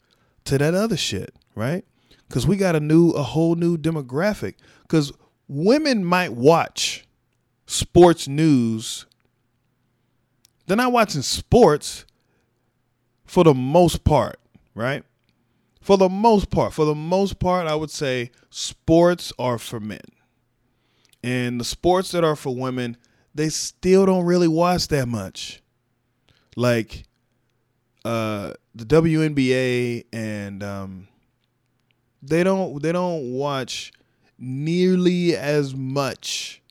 to 0.45 0.59
that 0.59 0.75
other 0.75 0.97
shit, 0.97 1.35
right? 1.55 1.85
Because 2.29 2.47
we 2.47 2.57
got 2.57 2.77
a 2.77 2.81
new, 2.81 3.11
a 3.11 3.23
whole 3.23 3.55
new 3.55 3.77
demographic. 3.77 4.55
Because 4.83 5.13
women 5.49 6.05
might 6.05 6.33
watch 6.33 7.05
sports 7.67 8.27
news 8.27 9.07
they're 10.67 10.77
not 10.77 10.93
watching 10.93 11.23
sports 11.23 12.07
for 13.27 13.45
the 13.45 13.55
most 13.55 14.05
part, 14.05 14.39
right? 14.75 15.05
For 15.83 15.99
the 15.99 16.09
most 16.09 16.49
part, 16.49 16.73
for 16.73 16.85
the 16.85 16.95
most 16.95 17.41
part, 17.41 17.67
I 17.67 17.75
would 17.75 17.91
say 17.91 18.31
sports 18.51 19.33
are 19.39 19.59
for 19.59 19.81
men. 19.81 20.01
And 21.25 21.61
the 21.61 21.65
sports 21.65 22.13
that 22.13 22.23
are 22.23 22.37
for 22.37 22.55
women, 22.55 22.97
they 23.35 23.49
still 23.49 24.07
don't 24.07 24.25
really 24.25 24.49
watch 24.49 24.89
that 24.89 25.09
much. 25.09 25.61
Like, 26.55 27.05
uh, 28.05 28.53
the 28.75 28.85
WNBA 28.85 30.05
and 30.13 30.63
um, 30.63 31.09
they 32.23 32.45
don't 32.45 32.81
they 32.83 32.93
don't 32.93 33.33
watch 33.33 33.93
nearly 34.39 35.37
as 35.37 35.75
much. 35.75 36.63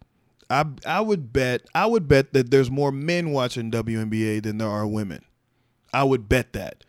I 0.49 0.65
I 0.85 1.01
would 1.01 1.31
bet 1.31 1.63
I 1.75 1.85
would 1.85 2.07
bet 2.07 2.33
that 2.33 2.51
there's 2.51 2.71
more 2.71 2.91
men 2.91 3.31
watching 3.31 3.71
WNBA 3.71 4.43
than 4.43 4.57
there 4.57 4.67
are 4.67 4.87
women. 4.87 5.23
I 5.93 6.03
would 6.03 6.27
bet 6.29 6.53
that, 6.53 6.83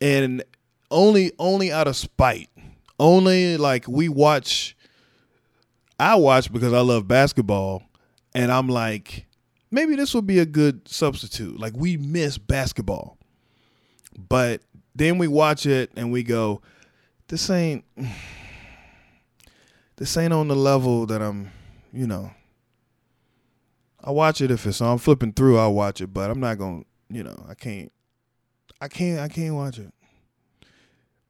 and 0.00 0.44
only 0.90 1.32
only 1.38 1.72
out 1.72 1.88
of 1.88 1.96
spite. 1.96 2.50
Only 2.98 3.56
like 3.56 3.88
we 3.88 4.08
watch. 4.08 4.76
I 5.98 6.16
watch 6.16 6.52
because 6.52 6.72
I 6.72 6.80
love 6.80 7.06
basketball, 7.06 7.82
and 8.34 8.50
I'm 8.50 8.68
like, 8.68 9.26
maybe 9.70 9.96
this 9.96 10.14
would 10.14 10.26
be 10.26 10.38
a 10.38 10.46
good 10.46 10.88
substitute. 10.88 11.58
Like 11.58 11.74
we 11.76 11.96
miss 11.96 12.38
basketball, 12.38 13.18
but 14.28 14.62
then 14.94 15.18
we 15.18 15.28
watch 15.28 15.66
it 15.66 15.90
and 15.96 16.12
we 16.12 16.22
go, 16.22 16.62
this 17.28 17.50
ain't 17.50 17.84
this 19.96 20.16
ain't 20.16 20.32
on 20.32 20.48
the 20.48 20.56
level 20.56 21.06
that 21.06 21.20
I'm, 21.20 21.50
you 21.92 22.06
know. 22.06 22.30
I 24.02 24.10
watch 24.10 24.42
it 24.42 24.50
if 24.50 24.66
it's 24.66 24.82
on. 24.82 24.92
I'm 24.92 24.98
flipping 24.98 25.32
through, 25.32 25.58
I'll 25.58 25.72
watch 25.72 26.02
it, 26.02 26.08
but 26.08 26.30
I'm 26.30 26.40
not 26.40 26.58
gonna, 26.58 26.82
you 27.08 27.22
know, 27.22 27.46
I 27.48 27.54
can't 27.54 27.90
I 28.80 28.88
can't 28.88 29.20
I 29.20 29.28
can't 29.28 29.54
watch 29.54 29.78
it. 29.78 29.92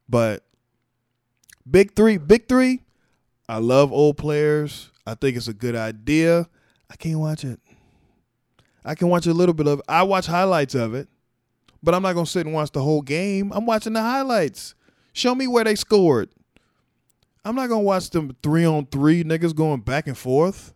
But 0.07 0.43
Big 1.69 1.95
Three, 1.95 2.17
Big 2.17 2.47
Three, 2.47 2.81
I 3.49 3.57
love 3.57 3.91
old 3.91 4.17
players. 4.17 4.91
I 5.05 5.15
think 5.15 5.37
it's 5.37 5.47
a 5.47 5.53
good 5.53 5.75
idea. 5.75 6.47
I 6.89 6.95
can't 6.95 7.19
watch 7.19 7.43
it. 7.43 7.59
I 8.83 8.95
can 8.95 9.09
watch 9.09 9.25
a 9.25 9.33
little 9.33 9.53
bit 9.53 9.67
of. 9.67 9.81
I 9.87 10.03
watch 10.03 10.27
highlights 10.27 10.75
of 10.75 10.93
it, 10.93 11.07
but 11.81 11.95
I'm 11.95 12.03
not 12.03 12.13
gonna 12.13 12.25
sit 12.25 12.45
and 12.45 12.53
watch 12.53 12.71
the 12.71 12.81
whole 12.81 13.01
game. 13.01 13.51
I'm 13.53 13.65
watching 13.65 13.93
the 13.93 14.01
highlights. 14.01 14.75
Show 15.13 15.33
me 15.33 15.47
where 15.47 15.63
they 15.63 15.75
scored. 15.75 16.29
I'm 17.43 17.55
not 17.55 17.69
gonna 17.69 17.81
watch 17.81 18.09
them 18.09 18.35
three 18.43 18.65
on 18.65 18.87
three 18.87 19.23
niggas 19.23 19.55
going 19.55 19.81
back 19.81 20.07
and 20.07 20.17
forth 20.17 20.73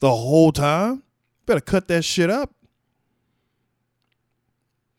the 0.00 0.10
whole 0.10 0.52
time. 0.52 1.02
Better 1.46 1.60
cut 1.60 1.88
that 1.88 2.04
shit 2.04 2.30
up. 2.30 2.54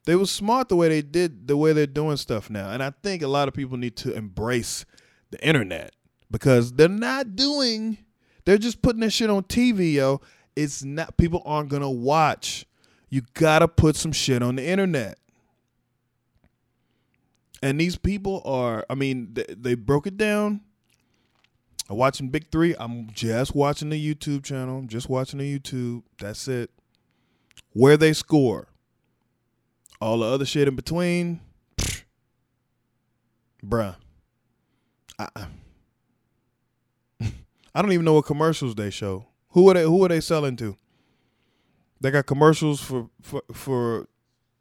They 0.06 0.16
were 0.16 0.26
smart 0.26 0.70
the 0.70 0.76
way 0.76 0.90
they 0.90 1.02
did 1.02 1.48
the 1.48 1.56
way 1.56 1.74
they're 1.74 1.88
doing 1.88 2.18
stuff 2.18 2.50
now. 2.50 2.72
And 2.72 2.84
I 2.84 2.92
think 3.04 3.22
a 3.22 3.28
lot 3.28 3.48
of 3.48 3.54
people 3.54 3.78
need 3.78 3.96
to 3.98 4.14
embrace 4.14 4.86
the 5.32 5.46
internet 5.46 5.94
because 6.30 6.74
they're 6.74 6.90
not 6.90 7.36
doing 7.36 7.98
they're 8.46 8.58
just 8.58 8.82
putting 8.82 9.02
this 9.02 9.14
shit 9.14 9.30
on 9.30 9.44
TV, 9.44 9.94
yo. 9.94 10.22
It's 10.56 10.84
not 10.84 11.18
people 11.18 11.42
aren't 11.46 11.70
gonna 11.70 11.90
watch. 11.90 12.66
You 13.10 13.22
gotta 13.34 13.68
put 13.68 13.96
some 13.96 14.12
shit 14.12 14.44
on 14.44 14.58
the 14.58 14.66
internet. 14.66 15.18
And 17.62 17.80
these 17.80 17.96
people 17.96 18.42
are, 18.44 18.86
I 18.90 18.96
mean, 18.96 19.30
they, 19.34 19.46
they 19.48 19.76
broke 19.76 20.06
it 20.06 20.18
down. 20.18 20.62
I'm 21.90 21.96
watching 21.96 22.28
Big 22.28 22.52
Three. 22.52 22.76
I'm 22.78 23.10
just 23.12 23.56
watching 23.56 23.90
the 23.90 24.16
YouTube 24.16 24.44
channel. 24.44 24.80
I'm 24.80 24.88
just 24.88 25.10
watching 25.10 25.40
the 25.40 25.60
YouTube. 25.60 26.04
That's 26.20 26.48
it. 26.48 26.72
Where 27.72 27.96
they 27.96 28.14
score. 28.14 28.68
All 30.04 30.18
the 30.18 30.26
other 30.26 30.44
shit 30.44 30.68
in 30.68 30.76
between, 30.76 31.40
bruh. 33.66 33.96
I, 35.18 35.24
uh-uh. 35.24 35.46
I 37.74 37.82
don't 37.82 37.94
even 37.94 38.04
know 38.04 38.16
what 38.16 38.26
commercials 38.26 38.76
they 38.76 38.90
show. 38.90 39.28
Who 39.52 39.70
are 39.70 39.76
they? 39.76 39.84
Who 39.84 40.04
are 40.04 40.10
they 40.10 40.20
selling 40.20 40.58
to? 40.58 40.76
They 42.02 42.12
got 42.12 42.26
commercials 42.26 42.82
for 42.82 43.10
for 43.22 43.44
for 43.54 44.10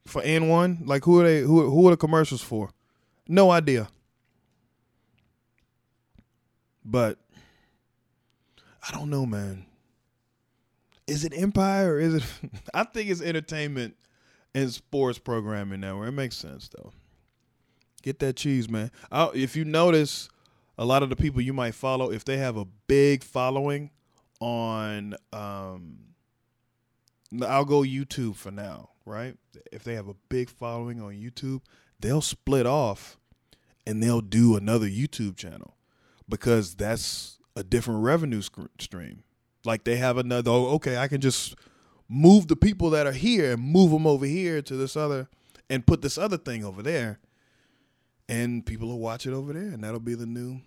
for 0.07 0.23
N 0.23 0.47
one. 0.47 0.85
Like 0.85 1.05
who 1.05 1.19
are 1.19 1.25
they? 1.25 1.41
Who 1.41 1.69
who 1.69 1.89
are 1.89 1.91
the 1.91 1.97
commercials 1.97 2.41
for? 2.41 2.71
No 3.27 3.51
idea. 3.51 3.89
But 6.85 7.19
I 8.89 8.93
don't 8.93 9.11
know, 9.11 9.27
man. 9.27 9.67
Is 11.09 11.25
it 11.25 11.33
Empire 11.35 11.95
or 11.95 11.99
is 11.99 12.15
it? 12.15 12.23
I 12.73 12.85
think 12.85 13.11
it's 13.11 13.21
entertainment 13.21 13.97
and 14.55 14.73
sports 14.73 15.19
programming 15.19 15.81
now. 15.81 15.99
Where 15.99 16.09
it 16.09 16.13
makes 16.13 16.37
sense 16.37 16.69
though. 16.69 16.93
Get 18.03 18.19
that 18.19 18.37
cheese, 18.37 18.69
man. 18.69 18.91
i 19.11 19.31
if 19.35 19.55
you 19.55 19.65
notice, 19.65 20.29
a 20.77 20.85
lot 20.85 21.03
of 21.03 21.11
the 21.11 21.17
people 21.17 21.41
you 21.41 21.53
might 21.53 21.75
follow, 21.75 22.11
if 22.11 22.25
they 22.25 22.39
have 22.39 22.57
a 22.57 22.65
big 22.87 23.23
following 23.23 23.91
on, 24.41 25.15
um, 25.33 25.99
I'll 27.47 27.65
go 27.65 27.83
YouTube 27.83 28.37
for 28.37 28.51
now, 28.51 28.91
right? 29.07 29.37
If 29.71 29.85
they 29.85 29.95
have 29.95 30.09
a 30.09 30.17
big 30.29 30.51
following 30.51 31.01
on 31.01 31.13
YouTube, 31.13 31.61
they'll 32.01 32.23
split 32.23 32.67
off 32.67 33.19
and 33.87 34.03
they'll 34.03 34.21
do 34.21 34.57
another 34.57 34.89
YouTube 34.89 35.37
channel 35.37 35.77
because 36.29 36.75
that's 36.75 37.39
a 37.55 37.63
different 37.63 38.03
revenue 38.03 38.43
stream. 38.79 39.23
Like 39.65 39.85
they 39.85 39.97
have 39.97 40.17
another, 40.17 40.51
oh, 40.51 40.67
okay, 40.75 40.97
I 40.97 41.09
can 41.09 41.21
just 41.21 41.55
move 42.09 42.49
the 42.49 42.57
people 42.57 42.91
that 42.91 43.07
are 43.07 43.13
here 43.13 43.53
and 43.53 43.63
move 43.63 43.91
them 43.91 44.07
over 44.07 44.27
here 44.27 44.63
to 44.63 44.77
this 44.77 44.97
other 44.97 45.29
and 45.71 45.87
put 45.87 46.03
this 46.03 46.19
other 46.19 46.37
thing 46.37 46.65
over 46.65 46.83
there. 46.83 47.19
And 48.29 48.65
people 48.65 48.89
will 48.89 48.99
watch 48.99 49.27
it 49.27 49.33
over 49.33 49.53
there, 49.53 49.71
and 49.73 49.83
that'll 49.83 50.01
be 50.01 50.15
the 50.15 50.27
new. 50.27 50.61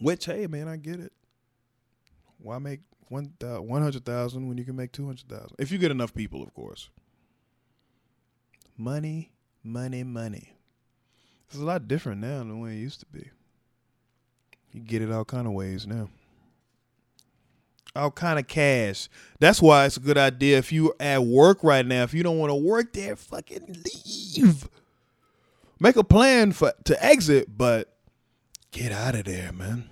Which, 0.00 0.26
hey, 0.26 0.46
man, 0.46 0.68
I 0.68 0.76
get 0.76 1.00
it. 1.00 1.12
Why 2.38 2.58
make 2.58 2.80
one 3.08 3.32
uh, 3.42 3.62
one 3.62 3.82
hundred 3.82 4.04
thousand 4.04 4.48
when 4.48 4.58
you 4.58 4.64
can 4.64 4.76
make 4.76 4.92
two 4.92 5.06
hundred 5.06 5.28
thousand? 5.28 5.56
If 5.58 5.72
you 5.72 5.78
get 5.78 5.90
enough 5.90 6.14
people, 6.14 6.42
of 6.42 6.52
course. 6.54 6.90
Money, 8.76 9.30
money, 9.62 10.04
money. 10.04 10.52
It's 11.48 11.58
a 11.58 11.64
lot 11.64 11.88
different 11.88 12.20
now 12.20 12.38
than 12.38 12.48
the 12.48 12.56
way 12.56 12.72
it 12.72 12.80
used 12.80 13.00
to 13.00 13.06
be. 13.06 13.30
You 14.72 14.80
get 14.80 15.02
it 15.02 15.10
all 15.10 15.24
kind 15.24 15.46
of 15.46 15.54
ways 15.54 15.86
now. 15.86 16.08
All 17.98 18.12
kind 18.12 18.38
of 18.38 18.46
cash. 18.46 19.08
That's 19.40 19.60
why 19.60 19.86
it's 19.86 19.96
a 19.96 20.00
good 20.00 20.16
idea 20.16 20.58
if 20.58 20.70
you 20.70 20.94
at 21.00 21.24
work 21.24 21.64
right 21.64 21.84
now. 21.84 22.04
If 22.04 22.14
you 22.14 22.22
don't 22.22 22.38
want 22.38 22.50
to 22.50 22.54
work 22.54 22.92
there, 22.92 23.16
fucking 23.16 23.82
leave. 23.84 24.68
Make 25.80 25.96
a 25.96 26.04
plan 26.04 26.52
for 26.52 26.72
to 26.84 27.04
exit, 27.04 27.58
but 27.58 27.92
get 28.70 28.92
out 28.92 29.16
of 29.16 29.24
there, 29.24 29.52
man. 29.52 29.90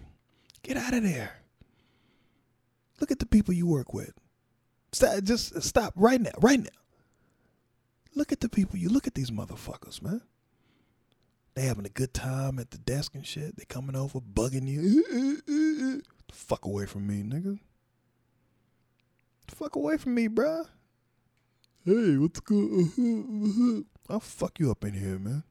Get 0.62 0.76
out 0.76 0.94
of 0.94 1.02
there. 1.02 1.42
Look 3.00 3.10
at 3.10 3.18
the 3.18 3.26
people 3.26 3.54
you 3.54 3.66
work 3.66 3.92
with. 3.92 4.12
Stop, 4.92 5.22
just 5.24 5.62
stop 5.62 5.92
right 5.96 6.20
now, 6.20 6.30
right 6.40 6.60
now. 6.60 6.68
Look 8.14 8.32
at 8.32 8.40
the 8.40 8.48
people 8.48 8.78
you 8.78 8.88
look 8.88 9.06
at 9.06 9.14
these 9.14 9.30
motherfuckers, 9.30 10.00
man. 10.00 10.22
They 11.54 11.62
having 11.62 11.86
a 11.86 11.90
good 11.90 12.14
time 12.14 12.58
at 12.58 12.70
the 12.70 12.78
desk 12.78 13.14
and 13.14 13.26
shit. 13.26 13.56
They 13.56 13.64
coming 13.64 13.96
over, 13.96 14.20
bugging 14.20 14.68
you. 14.68 16.02
fuck 16.32 16.64
away 16.64 16.86
from 16.86 17.06
me, 17.06 17.22
nigga. 17.22 17.58
The 19.46 19.56
fuck 19.56 19.76
away 19.76 19.96
from 19.96 20.14
me, 20.14 20.28
bruh. 20.28 20.66
Hey, 21.84 22.16
what's 22.16 22.40
good? 22.40 23.84
I'll 24.08 24.20
fuck 24.20 24.58
you 24.58 24.70
up 24.70 24.84
in 24.84 24.94
here, 24.94 25.18
man. 25.18 25.44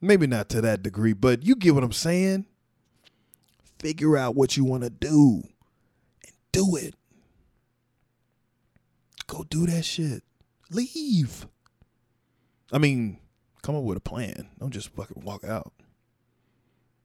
Maybe 0.00 0.26
not 0.26 0.48
to 0.50 0.60
that 0.60 0.82
degree, 0.82 1.12
but 1.12 1.42
you 1.42 1.56
get 1.56 1.74
what 1.74 1.84
I'm 1.84 1.92
saying. 1.92 2.46
Figure 3.78 4.16
out 4.16 4.34
what 4.34 4.56
you 4.56 4.64
want 4.64 4.82
to 4.82 4.90
do 4.90 5.42
and 6.24 6.34
do 6.52 6.76
it. 6.76 6.94
Go 9.26 9.44
do 9.44 9.66
that 9.66 9.84
shit. 9.84 10.22
Leave. 10.70 11.46
I 12.72 12.78
mean, 12.78 13.18
come 13.62 13.76
up 13.76 13.82
with 13.82 13.96
a 13.96 14.00
plan. 14.00 14.48
Don't 14.58 14.70
just 14.70 14.94
fucking 14.94 15.22
walk 15.24 15.44
out. 15.44 15.72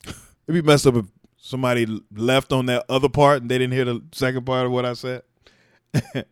It'd 0.06 0.15
be 0.47 0.62
messed 0.62 0.88
up 0.88 0.95
if 0.95 1.06
somebody 1.41 2.01
left 2.15 2.54
on 2.54 2.67
that 2.67 2.86
other 2.88 3.10
part 3.10 3.41
and 3.41 3.51
they 3.51 3.58
didn't 3.58 3.73
hear 3.73 3.86
the 3.86 4.01
second 4.13 4.45
part 4.45 4.65
of 4.65 4.71
what 4.71 4.86
I 4.86 4.93
said. 4.93 5.23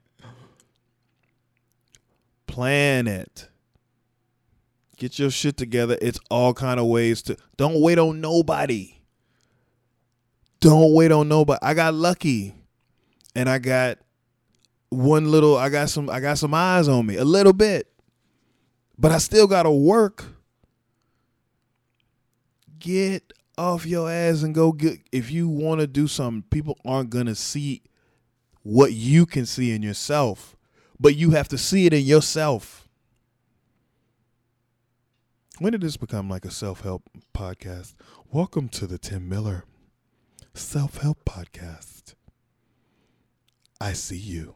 plan 2.47 3.07
it. 3.07 3.49
Get 4.97 5.19
your 5.19 5.31
shit 5.31 5.57
together. 5.57 5.97
It's 6.01 6.19
all 6.29 6.53
kind 6.53 6.79
of 6.79 6.85
ways 6.87 7.21
to 7.23 7.37
don't 7.57 7.81
wait 7.81 7.99
on 7.99 8.21
nobody. 8.21 8.95
Don't 10.59 10.93
wait 10.93 11.11
on 11.11 11.27
nobody. 11.27 11.59
I 11.61 11.73
got 11.73 11.93
lucky. 11.93 12.55
And 13.35 13.49
I 13.49 13.59
got 13.59 13.97
one 14.89 15.31
little 15.31 15.57
I 15.57 15.69
got 15.69 15.89
some 15.89 16.09
I 16.09 16.19
got 16.19 16.37
some 16.37 16.53
eyes 16.53 16.87
on 16.87 17.05
me. 17.05 17.17
A 17.17 17.25
little 17.25 17.53
bit 17.53 17.89
but 18.99 19.11
I 19.11 19.17
still 19.17 19.47
got 19.47 19.63
to 19.63 19.71
work. 19.71 20.25
Get 22.77 23.33
off 23.59 23.85
your 23.85 24.09
ass 24.09 24.41
and 24.41 24.55
go 24.55 24.71
get 24.71 25.01
if 25.11 25.29
you 25.29 25.49
want 25.49 25.81
to 25.81 25.87
do 25.87 26.07
something 26.07 26.43
people 26.49 26.79
aren't 26.85 27.09
going 27.09 27.25
to 27.25 27.35
see 27.35 27.83
what 28.63 28.93
you 28.93 29.25
can 29.25 29.45
see 29.45 29.71
in 29.71 29.83
yourself. 29.83 30.55
But 30.97 31.15
you 31.15 31.31
have 31.31 31.49
to 31.49 31.57
see 31.57 31.85
it 31.85 31.93
in 31.93 32.05
yourself. 32.05 32.87
When 35.59 35.73
did 35.73 35.81
this 35.81 35.97
become 35.97 36.29
like 36.29 36.45
a 36.45 36.51
self-help 36.51 37.03
podcast? 37.35 37.95
Welcome 38.31 38.69
to 38.69 38.87
the 38.87 38.97
tim 38.97 39.27
miller 39.27 39.65
self-help 40.53 41.25
podcast. 41.25 42.15
I 43.81 43.91
see 43.93 44.17
you. 44.17 44.53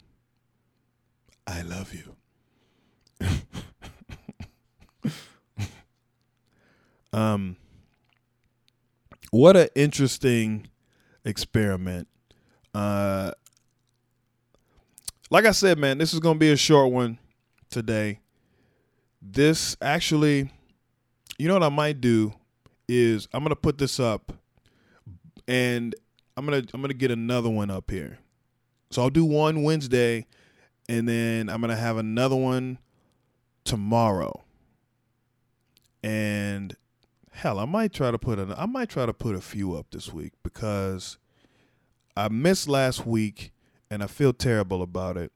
I 1.46 1.62
love 1.62 1.94
you. 1.94 2.16
Um 7.14 7.58
what 9.34 9.58
an 9.58 9.68
interesting 9.74 10.68
experiment. 11.26 12.08
Uh, 12.72 13.32
like 15.32 15.46
I 15.46 15.52
said, 15.52 15.80
man, 15.80 15.98
this 15.98 16.14
is 16.14 16.20
gonna 16.20 16.38
be 16.38 16.52
a 16.52 16.56
short 16.56 16.92
one 16.92 17.18
today. 17.72 18.20
This 19.24 19.76
actually, 19.82 20.52
you 21.40 21.48
know 21.48 21.56
what 21.56 21.64
I 21.64 21.70
might 21.70 22.00
do 22.00 22.32
is 22.88 23.28
I'm 23.34 23.42
gonna 23.42 23.56
put 23.56 23.80
this 23.80 24.00
up, 24.00 24.34
and 25.48 25.96
I'm 26.38 26.46
gonna 26.46 26.62
I'm 26.72 26.82
gonna 26.82 26.94
get 26.94 27.10
another 27.10 27.50
one 27.50 27.72
up 27.72 27.90
here. 27.90 28.20
So 28.92 29.02
I'll 29.02 29.10
do 29.10 29.26
one 29.26 29.64
Wednesday, 29.64 30.28
and 30.88 31.10
then 31.10 31.50
I'm 31.50 31.60
gonna 31.60 31.76
have 31.76 31.98
another 31.98 32.36
one 32.36 32.78
tomorrow. 33.64 34.44
And 36.04 36.76
hell, 37.34 37.60
I 37.60 37.66
might 37.66 37.94
try 37.94 38.12
to 38.12 38.18
put 38.18 38.40
a 38.40 38.56
I 38.58 38.66
might 38.66 38.90
try 38.90 39.06
to 39.06 39.14
put 39.14 39.36
a 39.36 39.42
few 39.42 39.76
up 39.76 39.88
this 39.92 40.14
week 40.14 40.34
because 40.44 41.18
I 42.16 42.30
missed 42.30 42.68
last 42.68 43.06
week 43.06 43.52
and 43.90 44.04
I 44.04 44.08
feel 44.08 44.34
terrible 44.34 44.82
about 44.82 45.18
it. 45.18 45.32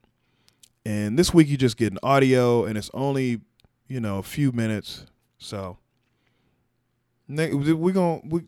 And 0.85 1.19
this 1.19 1.33
week 1.33 1.47
you 1.47 1.57
just 1.57 1.77
get 1.77 1.91
an 1.91 1.99
audio 2.01 2.65
and 2.65 2.77
it's 2.77 2.89
only, 2.93 3.41
you 3.87 3.99
know, 3.99 4.19
a 4.19 4.23
few 4.23 4.51
minutes. 4.51 5.05
So 5.37 5.77
we're 7.27 7.91
going 7.91 8.21
to 8.21 8.27
we 8.27 8.41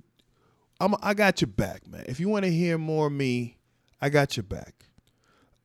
I'm 0.79 0.95
I 1.01 1.13
got 1.13 1.41
your 1.41 1.49
back, 1.49 1.87
man. 1.87 2.05
If 2.07 2.19
you 2.19 2.29
want 2.29 2.45
to 2.45 2.51
hear 2.51 2.77
more 2.77 3.07
of 3.07 3.13
me, 3.13 3.57
I 4.01 4.09
got 4.09 4.37
your 4.37 4.45
back. 4.45 4.85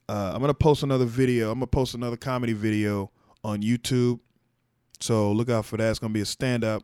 Uh, 0.09 0.33
I'm 0.35 0.41
gonna 0.41 0.53
post 0.53 0.83
another 0.83 1.07
video. 1.07 1.51
I'm 1.51 1.59
gonna 1.59 1.67
post 1.69 1.95
another 1.95 2.17
comedy 2.17 2.53
video 2.53 3.11
on 3.43 3.63
YouTube. 3.63 4.21
So 5.01 5.33
look 5.33 5.49
out 5.49 5.65
for 5.65 5.77
that. 5.77 5.91
It's 5.91 5.99
gonna 5.99 6.13
be 6.13 6.21
a 6.21 6.27
stand 6.27 6.65
up. 6.65 6.83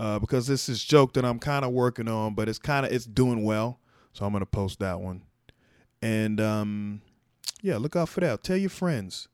Uh, 0.00 0.18
because 0.18 0.46
this 0.46 0.70
is 0.70 0.82
joke 0.82 1.12
that 1.12 1.26
I'm 1.26 1.38
kind 1.38 1.62
of 1.62 1.72
working 1.72 2.08
on, 2.08 2.34
but 2.34 2.48
it's 2.48 2.58
kind 2.58 2.86
of 2.86 2.92
it's 2.92 3.04
doing 3.04 3.44
well. 3.44 3.80
So 4.14 4.24
I'm 4.24 4.32
gonna 4.32 4.46
post 4.46 4.78
that 4.78 4.98
one. 4.98 5.20
And 6.00 6.40
um, 6.40 7.02
yeah, 7.60 7.76
look 7.76 7.96
out 7.96 8.08
for 8.08 8.20
that. 8.20 8.42
Tell 8.42 8.56
your 8.56 8.70
friends. 8.70 9.28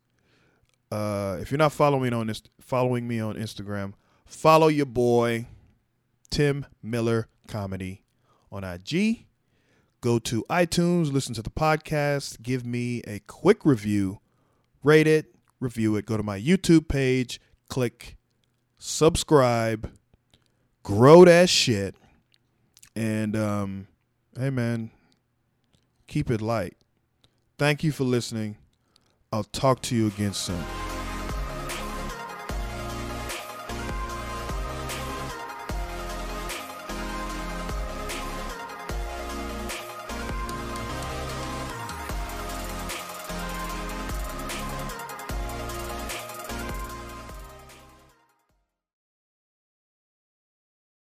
Uh, 0.91 1.39
if 1.41 1.53
you're 1.53 1.59
not 1.59 1.71
following 1.71 2.12
on 2.12 2.27
this, 2.27 2.43
following 2.61 3.07
me 3.07 3.21
on 3.21 3.37
Instagram, 3.37 3.93
follow 4.25 4.67
your 4.67 4.87
boy 4.87 5.47
Tim 6.31 6.67
Miller 6.83 7.29
Comedy 7.47 8.03
on 8.51 8.64
IG. 8.64 9.27
Go 10.01 10.19
to 10.19 10.45
iTunes, 10.51 11.12
listen 11.12 11.33
to 11.35 11.43
the 11.43 11.51
podcast, 11.51 12.43
give 12.43 12.67
me 12.67 13.03
a 13.07 13.21
quick 13.29 13.64
review, 13.64 14.19
rate 14.83 15.07
it, 15.07 15.33
review 15.61 15.95
it. 15.95 16.07
Go 16.07 16.17
to 16.17 16.25
my 16.25 16.41
YouTube 16.41 16.89
page, 16.89 17.41
click 17.69 18.17
subscribe, 18.79 19.93
grow 20.87 21.24
that 21.24 21.49
shit, 21.49 21.97
and 22.95 23.34
um, 23.34 23.89
hey 24.39 24.51
man, 24.51 24.89
keep 26.07 26.30
it 26.30 26.41
light. 26.41 26.76
Thank 27.59 27.82
you 27.82 27.91
for 27.91 28.05
listening. 28.05 28.57
I'll 29.32 29.43
talk 29.43 29.82
to 29.82 29.97
you 29.97 30.07
again 30.07 30.32
soon. 30.32 30.64